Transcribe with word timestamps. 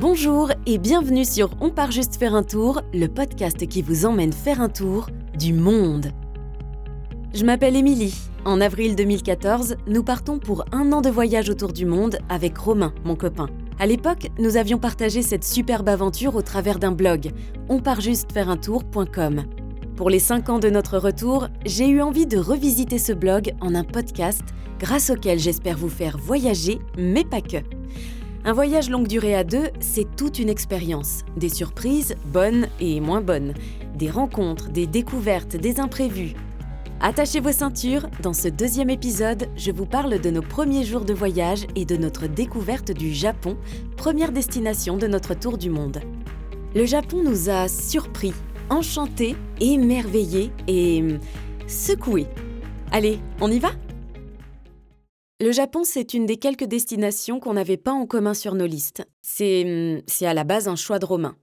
Bonjour 0.00 0.50
et 0.64 0.78
bienvenue 0.78 1.26
sur 1.26 1.50
On 1.60 1.68
part 1.68 1.90
juste 1.90 2.16
faire 2.16 2.34
un 2.34 2.42
tour, 2.42 2.80
le 2.94 3.06
podcast 3.06 3.66
qui 3.66 3.82
vous 3.82 4.06
emmène 4.06 4.32
faire 4.32 4.62
un 4.62 4.70
tour 4.70 5.10
du 5.38 5.52
monde. 5.52 6.06
Je 7.34 7.44
m'appelle 7.44 7.76
Émilie. 7.76 8.14
En 8.46 8.62
avril 8.62 8.96
2014, 8.96 9.76
nous 9.86 10.02
partons 10.02 10.38
pour 10.38 10.64
un 10.72 10.90
an 10.92 11.02
de 11.02 11.10
voyage 11.10 11.50
autour 11.50 11.74
du 11.74 11.84
monde 11.84 12.16
avec 12.30 12.56
Romain, 12.56 12.94
mon 13.04 13.14
copain. 13.14 13.50
À 13.78 13.86
l'époque, 13.86 14.28
nous 14.38 14.56
avions 14.56 14.78
partagé 14.78 15.20
cette 15.20 15.44
superbe 15.44 15.90
aventure 15.90 16.34
au 16.34 16.40
travers 16.40 16.78
d'un 16.78 16.92
blog, 16.92 17.32
onpartjustefaireuntour.com. 17.68 19.44
Pour 19.96 20.08
les 20.08 20.18
5 20.18 20.48
ans 20.48 20.58
de 20.58 20.70
notre 20.70 20.96
retour, 20.96 21.48
j'ai 21.66 21.88
eu 21.90 22.00
envie 22.00 22.26
de 22.26 22.38
revisiter 22.38 22.96
ce 22.96 23.12
blog 23.12 23.52
en 23.60 23.74
un 23.74 23.84
podcast 23.84 24.44
grâce 24.78 25.10
auquel 25.10 25.38
j'espère 25.38 25.76
vous 25.76 25.90
faire 25.90 26.16
voyager, 26.16 26.78
mais 26.96 27.24
pas 27.24 27.42
que. 27.42 27.58
Un 28.42 28.54
voyage 28.54 28.88
longue 28.88 29.06
durée 29.06 29.34
à 29.34 29.44
deux, 29.44 29.68
c'est 29.80 30.16
toute 30.16 30.38
une 30.38 30.48
expérience. 30.48 31.24
Des 31.36 31.50
surprises, 31.50 32.14
bonnes 32.24 32.68
et 32.80 32.98
moins 33.00 33.20
bonnes. 33.20 33.52
Des 33.94 34.08
rencontres, 34.08 34.70
des 34.70 34.86
découvertes, 34.86 35.56
des 35.56 35.78
imprévus. 35.78 36.32
Attachez 37.02 37.40
vos 37.40 37.52
ceintures, 37.52 38.08
dans 38.22 38.32
ce 38.32 38.48
deuxième 38.48 38.88
épisode, 38.88 39.48
je 39.56 39.70
vous 39.70 39.84
parle 39.84 40.18
de 40.18 40.30
nos 40.30 40.40
premiers 40.40 40.84
jours 40.84 41.04
de 41.04 41.12
voyage 41.12 41.66
et 41.76 41.84
de 41.84 41.96
notre 41.96 42.28
découverte 42.28 42.92
du 42.92 43.12
Japon, 43.12 43.58
première 43.98 44.32
destination 44.32 44.96
de 44.96 45.06
notre 45.06 45.34
tour 45.34 45.58
du 45.58 45.68
monde. 45.68 46.00
Le 46.74 46.86
Japon 46.86 47.22
nous 47.22 47.50
a 47.50 47.68
surpris, 47.68 48.32
enchantés, 48.70 49.36
émerveillés 49.60 50.50
et 50.66 51.02
hum, 51.02 51.18
secoués. 51.66 52.26
Allez, 52.90 53.18
on 53.42 53.50
y 53.50 53.58
va? 53.58 53.72
Le 55.40 55.52
Japon, 55.52 55.84
c'est 55.84 56.12
une 56.12 56.26
des 56.26 56.36
quelques 56.36 56.64
destinations 56.64 57.40
qu'on 57.40 57.54
n'avait 57.54 57.78
pas 57.78 57.92
en 57.92 58.06
commun 58.06 58.34
sur 58.34 58.54
nos 58.54 58.66
listes. 58.66 59.02
C'est, 59.22 60.04
c'est 60.06 60.26
à 60.26 60.34
la 60.34 60.44
base 60.44 60.68
un 60.68 60.76
choix 60.76 60.98
de 60.98 61.06
Romain. 61.06 61.36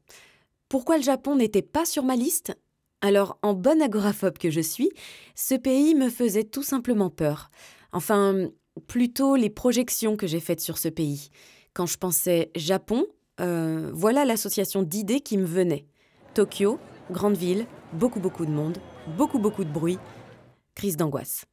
Pourquoi 0.69 0.97
le 0.97 1.03
Japon 1.03 1.35
n'était 1.35 1.63
pas 1.63 1.85
sur 1.85 2.03
ma 2.03 2.15
liste? 2.15 2.55
Alors, 3.01 3.39
en 3.41 3.53
bonne 3.53 3.81
agoraphobe 3.81 4.37
que 4.37 4.51
je 4.51 4.61
suis, 4.61 4.91
ce 5.35 5.55
pays 5.55 5.95
me 5.95 6.09
faisait 6.09 6.43
tout 6.43 6.63
simplement 6.63 7.09
peur. 7.09 7.49
Enfin, 7.91 8.49
plutôt 8.87 9.35
les 9.35 9.49
projections 9.49 10.15
que 10.15 10.27
j'ai 10.27 10.39
faites 10.39 10.61
sur 10.61 10.77
ce 10.77 10.89
pays. 10.89 11.29
Quand 11.73 11.85
je 11.85 11.97
pensais 11.97 12.51
Japon, 12.55 13.05
euh, 13.39 13.91
voilà 13.93 14.25
l'association 14.25 14.83
d'idées 14.83 15.21
qui 15.21 15.37
me 15.37 15.45
venait. 15.45 15.85
Tokyo, 16.33 16.79
grande 17.11 17.37
ville, 17.37 17.65
beaucoup 17.93 18.19
beaucoup 18.19 18.45
de 18.45 18.51
monde, 18.51 18.77
beaucoup 19.17 19.39
beaucoup 19.39 19.63
de 19.63 19.71
bruit, 19.71 19.97
crise 20.75 20.97
d'angoisse. 20.97 21.45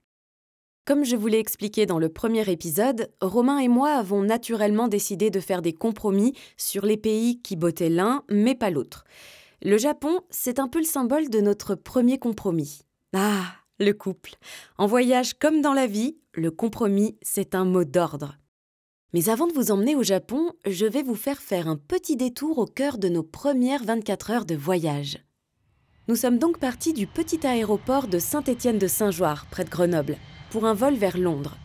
Comme 0.86 1.04
je 1.04 1.16
vous 1.16 1.28
l'ai 1.28 1.38
expliqué 1.38 1.86
dans 1.86 1.98
le 1.98 2.10
premier 2.10 2.46
épisode, 2.50 3.10
Romain 3.22 3.58
et 3.58 3.68
moi 3.68 3.92
avons 3.92 4.20
naturellement 4.20 4.86
décidé 4.86 5.30
de 5.30 5.40
faire 5.40 5.62
des 5.62 5.72
compromis 5.72 6.34
sur 6.58 6.84
les 6.84 6.98
pays 6.98 7.40
qui 7.40 7.56
bottaient 7.56 7.88
l'un 7.88 8.22
mais 8.30 8.54
pas 8.54 8.68
l'autre. 8.68 9.04
Le 9.62 9.78
Japon, 9.78 10.20
c'est 10.28 10.58
un 10.58 10.68
peu 10.68 10.78
le 10.80 10.84
symbole 10.84 11.30
de 11.30 11.40
notre 11.40 11.74
premier 11.74 12.18
compromis. 12.18 12.82
Ah, 13.14 13.46
le 13.80 13.92
couple. 13.92 14.34
En 14.76 14.86
voyage 14.86 15.32
comme 15.32 15.62
dans 15.62 15.72
la 15.72 15.86
vie, 15.86 16.18
le 16.34 16.50
compromis, 16.50 17.16
c'est 17.22 17.54
un 17.54 17.64
mot 17.64 17.84
d'ordre. 17.84 18.36
Mais 19.14 19.30
avant 19.30 19.46
de 19.46 19.54
vous 19.54 19.70
emmener 19.70 19.96
au 19.96 20.02
Japon, 20.02 20.52
je 20.66 20.84
vais 20.84 21.02
vous 21.02 21.14
faire 21.14 21.40
faire 21.40 21.66
un 21.66 21.76
petit 21.76 22.16
détour 22.16 22.58
au 22.58 22.66
cœur 22.66 22.98
de 22.98 23.08
nos 23.08 23.22
premières 23.22 23.84
24 23.84 24.30
heures 24.32 24.44
de 24.44 24.54
voyage. 24.54 25.18
Nous 26.08 26.16
sommes 26.16 26.38
donc 26.38 26.58
partis 26.58 26.92
du 26.92 27.06
petit 27.06 27.46
aéroport 27.46 28.06
de 28.06 28.18
Saint-Étienne 28.18 28.78
de 28.78 28.86
Saint-Joire, 28.86 29.46
près 29.50 29.64
de 29.64 29.70
Grenoble 29.70 30.18
pour 30.50 30.66
un 30.66 30.74
vol 30.74 30.94
vers 30.94 31.18
Londres. 31.18 31.56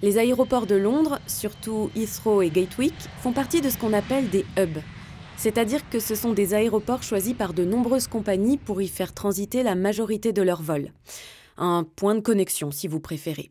Les 0.00 0.18
aéroports 0.18 0.66
de 0.66 0.76
Londres, 0.76 1.18
surtout 1.26 1.90
Heathrow 1.96 2.42
et 2.42 2.50
Gatwick, 2.50 2.94
font 3.20 3.32
partie 3.32 3.60
de 3.60 3.68
ce 3.68 3.78
qu'on 3.78 3.92
appelle 3.92 4.30
des 4.30 4.44
hubs. 4.56 4.78
C'est-à-dire 5.36 5.88
que 5.88 5.98
ce 5.98 6.14
sont 6.14 6.32
des 6.32 6.54
aéroports 6.54 7.02
choisis 7.02 7.34
par 7.34 7.52
de 7.52 7.64
nombreuses 7.64 8.06
compagnies 8.06 8.58
pour 8.58 8.80
y 8.80 8.88
faire 8.88 9.12
transiter 9.12 9.62
la 9.62 9.74
majorité 9.74 10.32
de 10.32 10.42
leurs 10.42 10.62
vols. 10.62 10.92
Un 11.56 11.84
point 11.96 12.14
de 12.14 12.20
connexion, 12.20 12.70
si 12.70 12.86
vous 12.86 13.00
préférez. 13.00 13.50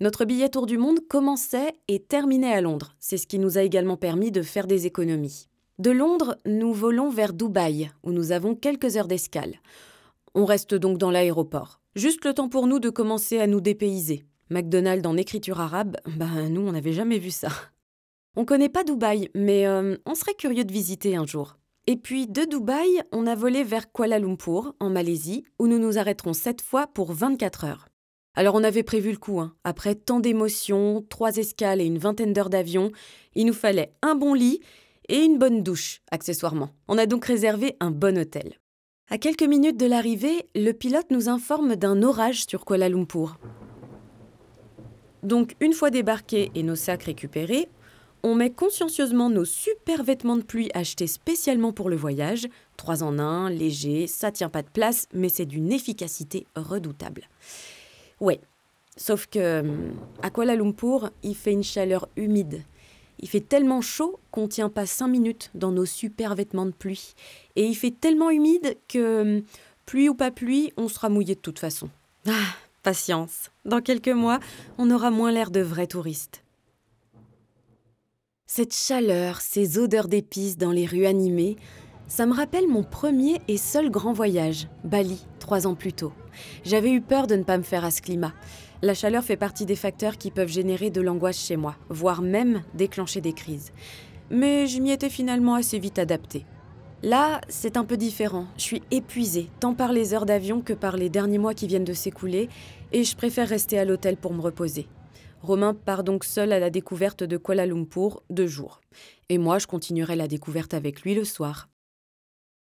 Notre 0.00 0.24
billet 0.24 0.48
tour 0.48 0.66
du 0.66 0.78
monde 0.78 1.00
commençait 1.08 1.74
et 1.88 2.00
terminait 2.00 2.54
à 2.54 2.60
Londres. 2.62 2.94
C'est 2.98 3.18
ce 3.18 3.26
qui 3.26 3.38
nous 3.38 3.58
a 3.58 3.62
également 3.62 3.96
permis 3.96 4.30
de 4.30 4.42
faire 4.42 4.66
des 4.66 4.86
économies. 4.86 5.48
De 5.78 5.90
Londres, 5.90 6.38
nous 6.46 6.72
volons 6.72 7.10
vers 7.10 7.34
Dubaï, 7.34 7.90
où 8.02 8.12
nous 8.12 8.32
avons 8.32 8.54
quelques 8.54 8.96
heures 8.96 9.08
d'escale. 9.08 9.56
On 10.34 10.46
reste 10.46 10.74
donc 10.74 10.96
dans 10.96 11.10
l'aéroport. 11.10 11.81
Juste 11.94 12.24
le 12.24 12.32
temps 12.32 12.48
pour 12.48 12.66
nous 12.66 12.78
de 12.78 12.88
commencer 12.88 13.38
à 13.38 13.46
nous 13.46 13.60
dépayser. 13.60 14.24
McDonald's 14.48 15.06
en 15.06 15.18
écriture 15.18 15.60
arabe, 15.60 15.98
bah 16.16 16.48
nous 16.48 16.62
on 16.62 16.72
n'avait 16.72 16.94
jamais 16.94 17.18
vu 17.18 17.30
ça. 17.30 17.48
On 18.34 18.46
connaît 18.46 18.70
pas 18.70 18.82
Dubaï, 18.82 19.28
mais 19.34 19.66
euh, 19.66 19.98
on 20.06 20.14
serait 20.14 20.32
curieux 20.32 20.64
de 20.64 20.72
visiter 20.72 21.16
un 21.16 21.26
jour. 21.26 21.58
Et 21.86 21.98
puis 21.98 22.26
de 22.26 22.46
Dubaï, 22.46 23.02
on 23.12 23.26
a 23.26 23.34
volé 23.34 23.62
vers 23.62 23.92
Kuala 23.92 24.18
Lumpur, 24.18 24.74
en 24.80 24.88
Malaisie, 24.88 25.44
où 25.58 25.66
nous 25.66 25.78
nous 25.78 25.98
arrêterons 25.98 26.32
cette 26.32 26.62
fois 26.62 26.86
pour 26.86 27.12
24 27.12 27.64
heures. 27.64 27.88
Alors 28.34 28.54
on 28.54 28.64
avait 28.64 28.82
prévu 28.82 29.10
le 29.10 29.18
coup, 29.18 29.40
hein. 29.40 29.54
après 29.62 29.94
tant 29.94 30.18
d'émotions, 30.18 31.04
trois 31.10 31.36
escales 31.36 31.82
et 31.82 31.84
une 31.84 31.98
vingtaine 31.98 32.32
d'heures 32.32 32.48
d'avion, 32.48 32.90
il 33.34 33.44
nous 33.44 33.52
fallait 33.52 33.92
un 34.00 34.14
bon 34.14 34.32
lit 34.32 34.60
et 35.10 35.18
une 35.18 35.38
bonne 35.38 35.62
douche, 35.62 36.00
accessoirement. 36.10 36.70
On 36.88 36.96
a 36.96 37.04
donc 37.04 37.26
réservé 37.26 37.76
un 37.80 37.90
bon 37.90 38.16
hôtel. 38.16 38.61
À 39.12 39.18
quelques 39.18 39.42
minutes 39.42 39.76
de 39.76 39.84
l'arrivée, 39.84 40.46
le 40.54 40.72
pilote 40.72 41.10
nous 41.10 41.28
informe 41.28 41.76
d'un 41.76 42.02
orage 42.02 42.46
sur 42.46 42.64
Kuala 42.64 42.88
Lumpur. 42.88 43.36
Donc, 45.22 45.54
une 45.60 45.74
fois 45.74 45.90
débarqués 45.90 46.50
et 46.54 46.62
nos 46.62 46.76
sacs 46.76 47.02
récupérés, 47.02 47.68
on 48.22 48.34
met 48.34 48.48
consciencieusement 48.48 49.28
nos 49.28 49.44
super 49.44 50.02
vêtements 50.02 50.38
de 50.38 50.42
pluie 50.42 50.70
achetés 50.72 51.08
spécialement 51.08 51.74
pour 51.74 51.90
le 51.90 51.96
voyage, 51.96 52.48
trois 52.78 53.02
en 53.02 53.18
un, 53.18 53.50
léger, 53.50 54.06
ça 54.06 54.32
tient 54.32 54.48
pas 54.48 54.62
de 54.62 54.70
place, 54.70 55.06
mais 55.12 55.28
c'est 55.28 55.44
d'une 55.44 55.72
efficacité 55.72 56.46
redoutable. 56.56 57.28
Ouais, 58.18 58.40
sauf 58.96 59.26
que 59.26 59.62
à 60.22 60.30
Kuala 60.30 60.56
Lumpur, 60.56 61.10
il 61.22 61.36
fait 61.36 61.52
une 61.52 61.64
chaleur 61.64 62.08
humide 62.16 62.62
il 63.22 63.28
fait 63.28 63.40
tellement 63.40 63.80
chaud 63.80 64.18
qu'on 64.30 64.48
tient 64.48 64.68
pas 64.68 64.84
cinq 64.84 65.08
minutes 65.08 65.50
dans 65.54 65.70
nos 65.70 65.86
super 65.86 66.34
vêtements 66.34 66.66
de 66.66 66.72
pluie. 66.72 67.14
Et 67.56 67.64
il 67.66 67.74
fait 67.74 67.92
tellement 67.92 68.30
humide 68.30 68.76
que, 68.88 69.42
pluie 69.86 70.08
ou 70.08 70.14
pas 70.14 70.32
pluie, 70.32 70.72
on 70.76 70.88
sera 70.88 71.08
mouillé 71.08 71.36
de 71.36 71.40
toute 71.40 71.60
façon. 71.60 71.88
Ah, 72.28 72.54
patience. 72.82 73.50
Dans 73.64 73.80
quelques 73.80 74.08
mois, 74.08 74.40
on 74.76 74.90
aura 74.90 75.10
moins 75.10 75.32
l'air 75.32 75.50
de 75.50 75.60
vrais 75.60 75.86
touristes. 75.86 76.42
Cette 78.46 78.74
chaleur, 78.74 79.40
ces 79.40 79.78
odeurs 79.78 80.08
d'épices 80.08 80.58
dans 80.58 80.72
les 80.72 80.84
rues 80.84 81.06
animées, 81.06 81.56
ça 82.08 82.26
me 82.26 82.34
rappelle 82.34 82.68
mon 82.68 82.82
premier 82.82 83.40
et 83.48 83.56
seul 83.56 83.88
grand 83.88 84.12
voyage, 84.12 84.68
Bali, 84.84 85.24
trois 85.38 85.66
ans 85.66 85.74
plus 85.74 85.94
tôt. 85.94 86.12
J'avais 86.64 86.90
eu 86.90 87.00
peur 87.00 87.26
de 87.26 87.36
ne 87.36 87.44
pas 87.44 87.56
me 87.56 87.62
faire 87.62 87.84
à 87.84 87.90
ce 87.90 88.02
climat. 88.02 88.34
La 88.84 88.94
chaleur 88.94 89.22
fait 89.22 89.36
partie 89.36 89.64
des 89.64 89.76
facteurs 89.76 90.18
qui 90.18 90.32
peuvent 90.32 90.48
générer 90.48 90.90
de 90.90 91.00
l'angoisse 91.00 91.38
chez 91.38 91.56
moi, 91.56 91.76
voire 91.88 92.20
même 92.20 92.64
déclencher 92.74 93.20
des 93.20 93.32
crises. 93.32 93.70
Mais 94.28 94.66
je 94.66 94.80
m'y 94.80 94.90
étais 94.90 95.08
finalement 95.08 95.54
assez 95.54 95.78
vite 95.78 96.00
adaptée. 96.00 96.44
Là, 97.04 97.40
c'est 97.48 97.76
un 97.76 97.84
peu 97.84 97.96
différent. 97.96 98.46
Je 98.56 98.62
suis 98.62 98.82
épuisée, 98.90 99.48
tant 99.60 99.72
par 99.72 99.92
les 99.92 100.14
heures 100.14 100.26
d'avion 100.26 100.62
que 100.62 100.72
par 100.72 100.96
les 100.96 101.10
derniers 101.10 101.38
mois 101.38 101.54
qui 101.54 101.68
viennent 101.68 101.84
de 101.84 101.92
s'écouler, 101.92 102.48
et 102.90 103.04
je 103.04 103.14
préfère 103.14 103.48
rester 103.48 103.78
à 103.78 103.84
l'hôtel 103.84 104.16
pour 104.16 104.34
me 104.34 104.40
reposer. 104.40 104.88
Romain 105.42 105.74
part 105.74 106.02
donc 106.02 106.24
seul 106.24 106.52
à 106.52 106.58
la 106.58 106.70
découverte 106.70 107.22
de 107.22 107.36
Kuala 107.36 107.66
Lumpur 107.66 108.24
deux 108.30 108.48
jours. 108.48 108.80
Et 109.28 109.38
moi, 109.38 109.60
je 109.60 109.68
continuerai 109.68 110.16
la 110.16 110.26
découverte 110.26 110.74
avec 110.74 111.02
lui 111.02 111.14
le 111.14 111.24
soir. 111.24 111.68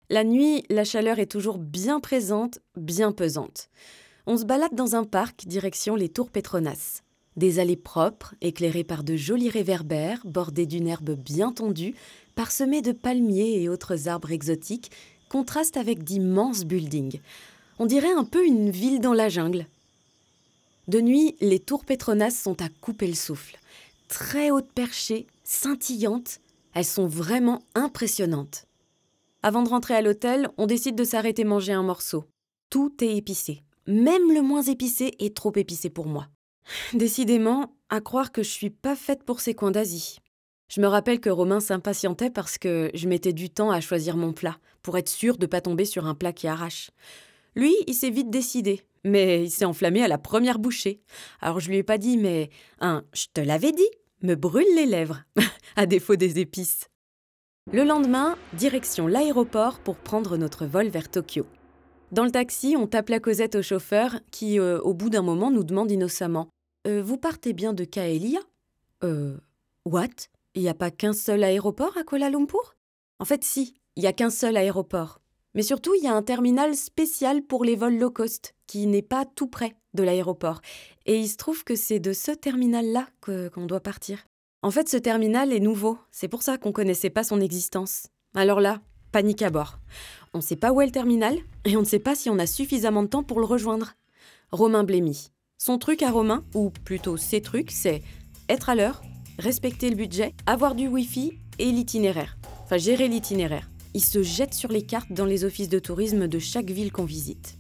La 0.09 0.25
nuit, 0.25 0.63
la 0.71 0.85
chaleur 0.85 1.19
est 1.19 1.31
toujours 1.31 1.59
bien 1.59 2.01
présente, 2.01 2.61
bien 2.75 3.13
pesante 3.13 3.69
on 4.27 4.37
se 4.37 4.45
balade 4.45 4.75
dans 4.75 4.97
un 4.97 5.05
parc 5.05 5.47
direction 5.47 5.95
les 5.95 6.09
Tours 6.09 6.31
Petronas. 6.31 7.03
Des 7.37 7.59
allées 7.59 7.77
propres, 7.77 8.35
éclairées 8.41 8.85
par 8.85 9.05
de 9.05 9.15
jolis 9.15 9.51
réverbères, 9.51 10.23
bordées 10.25 10.67
d'une 10.67 10.89
herbe 10.89 11.13
bien 11.13 11.53
tondue, 11.53 11.95
parsemées 12.35 12.83
de 12.83 12.93
palmiers 12.93 13.63
et 13.63 13.69
autres 13.69 14.09
arbres 14.09 14.33
exotiques, 14.33 14.91
contrastent 15.29 15.77
avec 15.77 16.03
d'immenses 16.03 16.65
buildings. 16.65 17.21
On 17.79 17.87
dirait 17.87 18.13
un 18.13 18.25
peu 18.25 18.45
une 18.45 18.71
ville 18.71 19.01
dans 19.01 19.13
la 19.13 19.29
jungle. 19.29 19.67
De 20.89 21.01
nuit, 21.01 21.37
les 21.41 21.61
tours 21.61 21.85
Petronas 21.85 22.31
sont 22.31 22.61
à 22.63 22.69
couper 22.69 23.07
le 23.07 23.15
souffle. 23.15 23.59
Très 24.09 24.51
hautes 24.51 24.73
perchées, 24.73 25.27
scintillantes, 25.45 26.41
elles 26.75 26.85
sont 26.85 27.07
vraiment 27.07 27.63
impressionnantes. 27.75 28.67
Avant 29.43 29.63
de 29.63 29.69
rentrer 29.69 29.95
à 29.95 30.03
l'hôtel, 30.03 30.49
on 30.57 30.67
décide 30.67 30.97
de 30.97 31.05
s'arrêter 31.05 31.45
manger 31.45 31.73
un 31.73 31.83
morceau. 31.83 32.25
Tout 32.71 32.93
est 33.03 33.17
épicé. 33.17 33.63
Même 33.87 34.33
le 34.33 34.43
moins 34.43 34.63
épicé 34.63 35.15
est 35.19 35.37
trop 35.37 35.53
épicé 35.57 35.91
pour 35.91 36.07
moi. 36.07 36.29
Décidément, 36.93 37.77
à 37.89 38.01
croire 38.01 38.33
que 38.33 38.43
je 38.43 38.51
suis 38.51 38.71
pas 38.71 38.97
faite 38.97 39.23
pour 39.23 39.41
ces 39.41 39.55
coins 39.55 39.71
d'Asie. 39.71 40.19
Je 40.69 40.81
me 40.81 40.89
rappelle 40.89 41.21
que 41.21 41.31
Romain 41.31 41.61
s'impatientait 41.61 42.31
parce 42.31 42.59
que 42.59 42.91
je 42.95 43.09
mettais 43.09 43.33
du 43.33 43.51
temps 43.51 43.71
à 43.71 43.81
choisir 43.81 44.17
mon 44.17 44.33
plat, 44.33 44.59
pour 44.83 44.99
être 44.99 45.09
sûr 45.09 45.39
de 45.39 45.47
pas 45.47 45.61
tomber 45.61 45.85
sur 45.85 46.07
un 46.07 46.15
plat 46.15 46.33
qui 46.33 46.49
arrache. 46.49 46.91
Lui, 47.55 47.75
il 47.87 47.95
s'est 47.95 48.11
vite 48.11 48.31
décidé, 48.31 48.83
mais 49.05 49.45
il 49.45 49.51
s'est 49.51 49.65
enflammé 49.65 50.03
à 50.03 50.09
la 50.09 50.19
première 50.19 50.59
bouchée. 50.59 51.01
Alors 51.41 51.61
je 51.61 51.71
lui 51.71 51.77
ai 51.77 51.83
pas 51.85 51.99
dit, 51.99 52.17
mais 52.17 52.51
un 52.81 53.05
je 53.15 53.27
te 53.33 53.41
l'avais 53.41 53.73
dit, 53.73 53.89
me 54.23 54.35
brûle 54.35 54.67
les 54.75 54.87
lèvres, 54.87 55.23
à 55.77 55.87
défaut 55.87 56.17
des 56.17 56.41
épices. 56.41 56.89
Le 57.73 57.85
lendemain, 57.85 58.37
direction 58.53 59.07
l'aéroport 59.07 59.79
pour 59.79 59.97
prendre 59.97 60.37
notre 60.37 60.67
vol 60.67 60.89
vers 60.89 61.11
Tokyo. 61.11 61.47
Dans 62.13 62.25
le 62.25 62.31
taxi, 62.31 62.77
on 62.79 62.87
tape 62.87 63.09
la 63.09 63.19
causette 63.19 63.57
au 63.57 63.63
chauffeur 63.63 64.21
qui, 64.31 64.61
euh, 64.61 64.81
au 64.81 64.95
bout 64.95 65.11
d'un 65.11 65.23
moment, 65.23 65.51
nous 65.51 65.65
demande 65.65 65.91
innocemment 65.91 66.49
euh, 66.87 67.03
Vous 67.03 67.17
partez 67.17 67.53
bien 67.53 67.73
de 67.73 67.85
Kaelia? 67.85 68.39
Euh. 69.03 69.37
What? 69.85 70.29
Il 70.55 70.63
n'y 70.63 70.69
a 70.69 70.75
pas 70.75 70.93
qu'un 70.93 71.13
seul 71.13 71.43
aéroport 71.43 71.97
à 71.97 72.05
Kuala 72.05 72.31
Lumpur? 72.31 72.77
En 73.19 73.25
fait, 73.25 73.43
si, 73.43 73.75
il 73.97 74.03
n'y 74.03 74.07
a 74.07 74.13
qu'un 74.13 74.31
seul 74.31 74.57
aéroport. 74.57 75.21
Mais 75.55 75.63
surtout, 75.63 75.95
il 75.95 76.05
y 76.05 76.07
a 76.07 76.15
un 76.15 76.23
terminal 76.23 76.77
spécial 76.77 77.43
pour 77.43 77.65
les 77.65 77.75
vols 77.75 77.99
low 77.99 78.11
cost, 78.11 78.55
qui 78.67 78.87
n'est 78.87 79.03
pas 79.03 79.25
tout 79.25 79.49
près 79.49 79.75
de 79.95 80.05
l'aéroport. 80.05 80.61
Et 81.07 81.19
il 81.19 81.29
se 81.29 81.37
trouve 81.37 81.65
que 81.65 81.75
c'est 81.75 81.99
de 81.99 82.13
ce 82.13 82.31
terminal-là 82.31 83.09
qu'on 83.21 83.67
doit 83.67 83.81
partir. 83.81 84.27
En 84.63 84.71
fait, 84.71 84.89
ce 84.89 84.97
terminal 84.97 85.53
est 85.53 85.61
nouveau, 85.61 85.99
c'est 86.11 86.29
pour 86.29 86.43
ça 86.43 86.57
qu'on 86.57 86.69
ne 86.69 86.75
connaissait 86.75 87.11
pas 87.11 87.25
son 87.25 87.41
existence. 87.41 88.09
Alors 88.35 88.61
là, 88.61 88.81
panique 89.13 89.43
à 89.43 89.51
bord. 89.51 89.79
On 90.37 90.41
ne 90.41 90.45
sait 90.45 90.55
pas 90.55 90.71
où 90.71 90.83
est 90.83 90.87
le 90.87 90.93
terminal, 90.93 91.35
et 91.65 91.79
on 91.79 91.81
ne 91.81 91.87
sait 91.87 91.99
pas 91.99 92.15
si 92.15 92.29
on 92.29 92.39
a 92.39 92.47
suffisamment 92.47 93.03
de 93.03 93.09
temps 93.09 93.23
pour 93.23 93.41
le 93.41 93.47
rejoindre. 93.47 93.95
Romain 94.53 94.85
blémit. 94.85 95.31
Son 95.57 95.79
truc 95.79 96.03
à 96.03 96.11
Romain, 96.11 96.45
ou 96.55 96.69
plutôt 96.69 97.17
ses 97.17 97.41
trucs, 97.41 97.71
c'est 97.71 98.03
être 98.51 98.69
à 98.69 98.75
l'heure, 98.75 99.01
respecter 99.39 99.89
le 99.89 99.97
budget, 99.97 100.35
avoir 100.45 100.75
du 100.75 100.89
Wi-Fi 100.89 101.39
et 101.59 101.73
l'itinéraire. 101.73 102.37
Enfin, 102.65 102.77
gérer 102.77 103.09
l'itinéraire. 103.09 103.71
Il 103.95 104.05
se 104.05 104.23
jette 104.23 104.53
sur 104.53 104.71
les 104.71 104.83
cartes 104.83 105.11
dans 105.11 105.25
les 105.25 105.47
offices 105.47 105.71
de 105.71 105.79
tourisme 105.79 106.29
de 106.29 106.39
chaque 106.39 106.71
ville 106.71 106.93
qu'on 106.93 107.07
visite. 107.07 107.57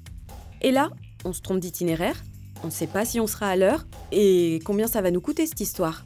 Et 0.60 0.70
là, 0.70 0.90
on 1.24 1.32
se 1.32 1.40
trompe 1.40 1.60
d'itinéraire, 1.60 2.22
on 2.62 2.66
ne 2.66 2.72
sait 2.72 2.88
pas 2.88 3.06
si 3.06 3.20
on 3.20 3.26
sera 3.26 3.48
à 3.48 3.56
l'heure 3.56 3.86
et 4.12 4.60
combien 4.66 4.86
ça 4.86 5.00
va 5.00 5.10
nous 5.10 5.22
coûter 5.22 5.46
cette 5.46 5.60
histoire. 5.62 6.04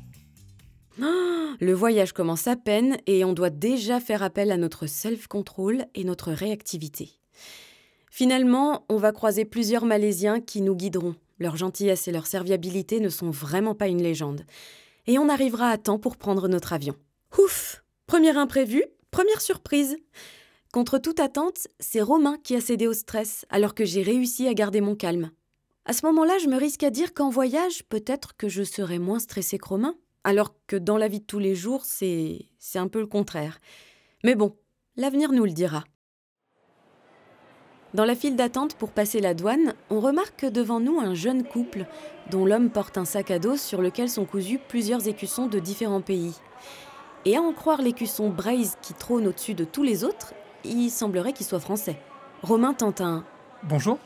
Le 1.58 1.73
voyage 1.73 2.12
commence 2.12 2.47
à 2.47 2.56
peine 2.56 2.99
et 3.06 3.25
on 3.25 3.32
doit 3.32 3.50
déjà 3.50 4.00
faire 4.00 4.23
appel 4.23 4.52
à 4.52 4.56
notre 4.56 4.87
self-control 4.87 5.87
et 5.94 6.05
notre 6.05 6.32
réactivité. 6.32 7.11
Finalement, 8.11 8.85
on 8.88 8.97
va 8.97 9.12
croiser 9.12 9.44
plusieurs 9.44 9.85
Malaisiens 9.85 10.41
qui 10.41 10.61
nous 10.61 10.75
guideront. 10.75 11.14
Leur 11.38 11.56
gentillesse 11.56 12.06
et 12.06 12.12
leur 12.12 12.26
serviabilité 12.26 13.00
ne 13.00 13.08
sont 13.08 13.31
vraiment 13.31 13.75
pas 13.75 13.88
une 13.88 14.02
légende. 14.02 14.44
Et 15.06 15.19
on 15.19 15.29
arrivera 15.29 15.70
à 15.70 15.79
temps 15.79 15.99
pour 15.99 16.17
prendre 16.17 16.47
notre 16.49 16.73
avion. 16.73 16.94
Ouf 17.38 17.82
Premier 18.06 18.37
imprévu, 18.37 18.85
première 19.11 19.41
surprise 19.41 19.96
Contre 20.73 20.99
toute 20.99 21.19
attente, 21.19 21.67
c'est 21.81 22.03
Romain 22.03 22.37
qui 22.44 22.55
a 22.55 22.61
cédé 22.61 22.87
au 22.87 22.93
stress, 22.93 23.44
alors 23.49 23.75
que 23.75 23.85
j'ai 23.85 24.03
réussi 24.03 24.46
à 24.46 24.55
garder 24.55 24.81
mon 24.81 24.94
calme. 24.94 25.31
À 25.85 25.93
ce 25.93 26.06
moment-là, 26.06 26.38
je 26.38 26.49
me 26.49 26.56
risque 26.56 26.82
à 26.85 26.91
dire 26.91 27.14
qu'en 27.14 27.31
voyage, 27.31 27.85
peut-être 27.88 28.37
que 28.37 28.49
je 28.49 28.62
serai 28.62 28.99
moins 28.99 29.19
stressée 29.19 29.58
que 29.58 29.69
Romain. 29.69 29.96
Alors 30.25 30.55
que 30.67 30.76
dans 30.76 30.99
la 30.99 31.08
vie 31.08 31.20
de 31.20 31.25
tous 31.25 31.38
les 31.38 31.55
jours, 31.55 31.82
c'est 31.84 32.46
un 32.75 32.88
peu 32.88 33.00
le 33.00 33.06
contraire. 33.06 33.58
Mais 34.22 34.34
bon, 34.34 34.56
l'avenir 34.96 35.32
nous 35.32 35.44
le 35.44 35.52
dira. 35.52 35.84
Dans 37.94 38.05
la 38.05 38.14
file 38.14 38.37
d'attente 38.37 38.76
pour 38.76 38.93
passer 38.93 39.20
la 39.20 39.34
douane, 39.34 39.75
on 39.88 39.99
remarque 39.99 40.44
devant 40.44 40.78
nous 40.78 41.00
un 41.00 41.14
jeune 41.14 41.43
couple 41.43 41.87
dont 42.31 42.44
l'homme 42.44 42.70
porte 42.70 42.99
un 42.99 43.05
sac 43.05 43.32
à 43.32 43.40
dos 43.40 43.56
sur 43.56 43.82
lequel 43.82 44.08
sont 44.08 44.26
cousus 44.26 44.61
plusieurs 44.69 45.08
écussons 45.08 45.46
de 45.46 45.58
différents 45.58 46.02
pays. 46.02 46.34
Et 47.25 47.37
à 47.37 47.43
en 47.43 47.52
croire 47.52 47.82
l'écusson 47.82 48.28
Braise 48.28 48.76
qui 48.81 48.94
trône 48.94 49.26
au-dessus 49.26 49.55
de 49.55 49.64
tous 49.64 49.82
les 49.82 50.05
autres, 50.05 50.34
il 50.64 50.90
semblerait 50.90 51.32
qu'il 51.32 51.46
soit 51.46 51.61
français. 51.61 51.96
Romain 52.43 52.75
tente 52.75 53.00
un 53.00 53.25
Bonjour. 53.64 53.99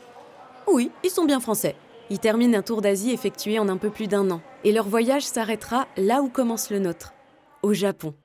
Oui, 0.67 0.91
ils 1.03 1.11
sont 1.11 1.25
bien 1.25 1.39
français. 1.39 1.75
Ils 2.09 2.19
terminent 2.19 2.57
un 2.57 2.63
tour 2.63 2.81
d'Asie 2.81 3.11
effectué 3.11 3.59
en 3.59 3.69
un 3.69 3.77
peu 3.77 3.89
plus 3.89 4.07
d'un 4.07 4.31
an. 4.31 4.41
Et 4.65 4.71
leur 4.71 4.89
voyage 4.89 5.23
s'arrêtera 5.23 5.87
là 5.95 6.23
où 6.23 6.27
commence 6.27 6.71
le 6.71 6.79
nôtre, 6.79 7.13
au 7.61 7.73
Japon. 7.73 8.15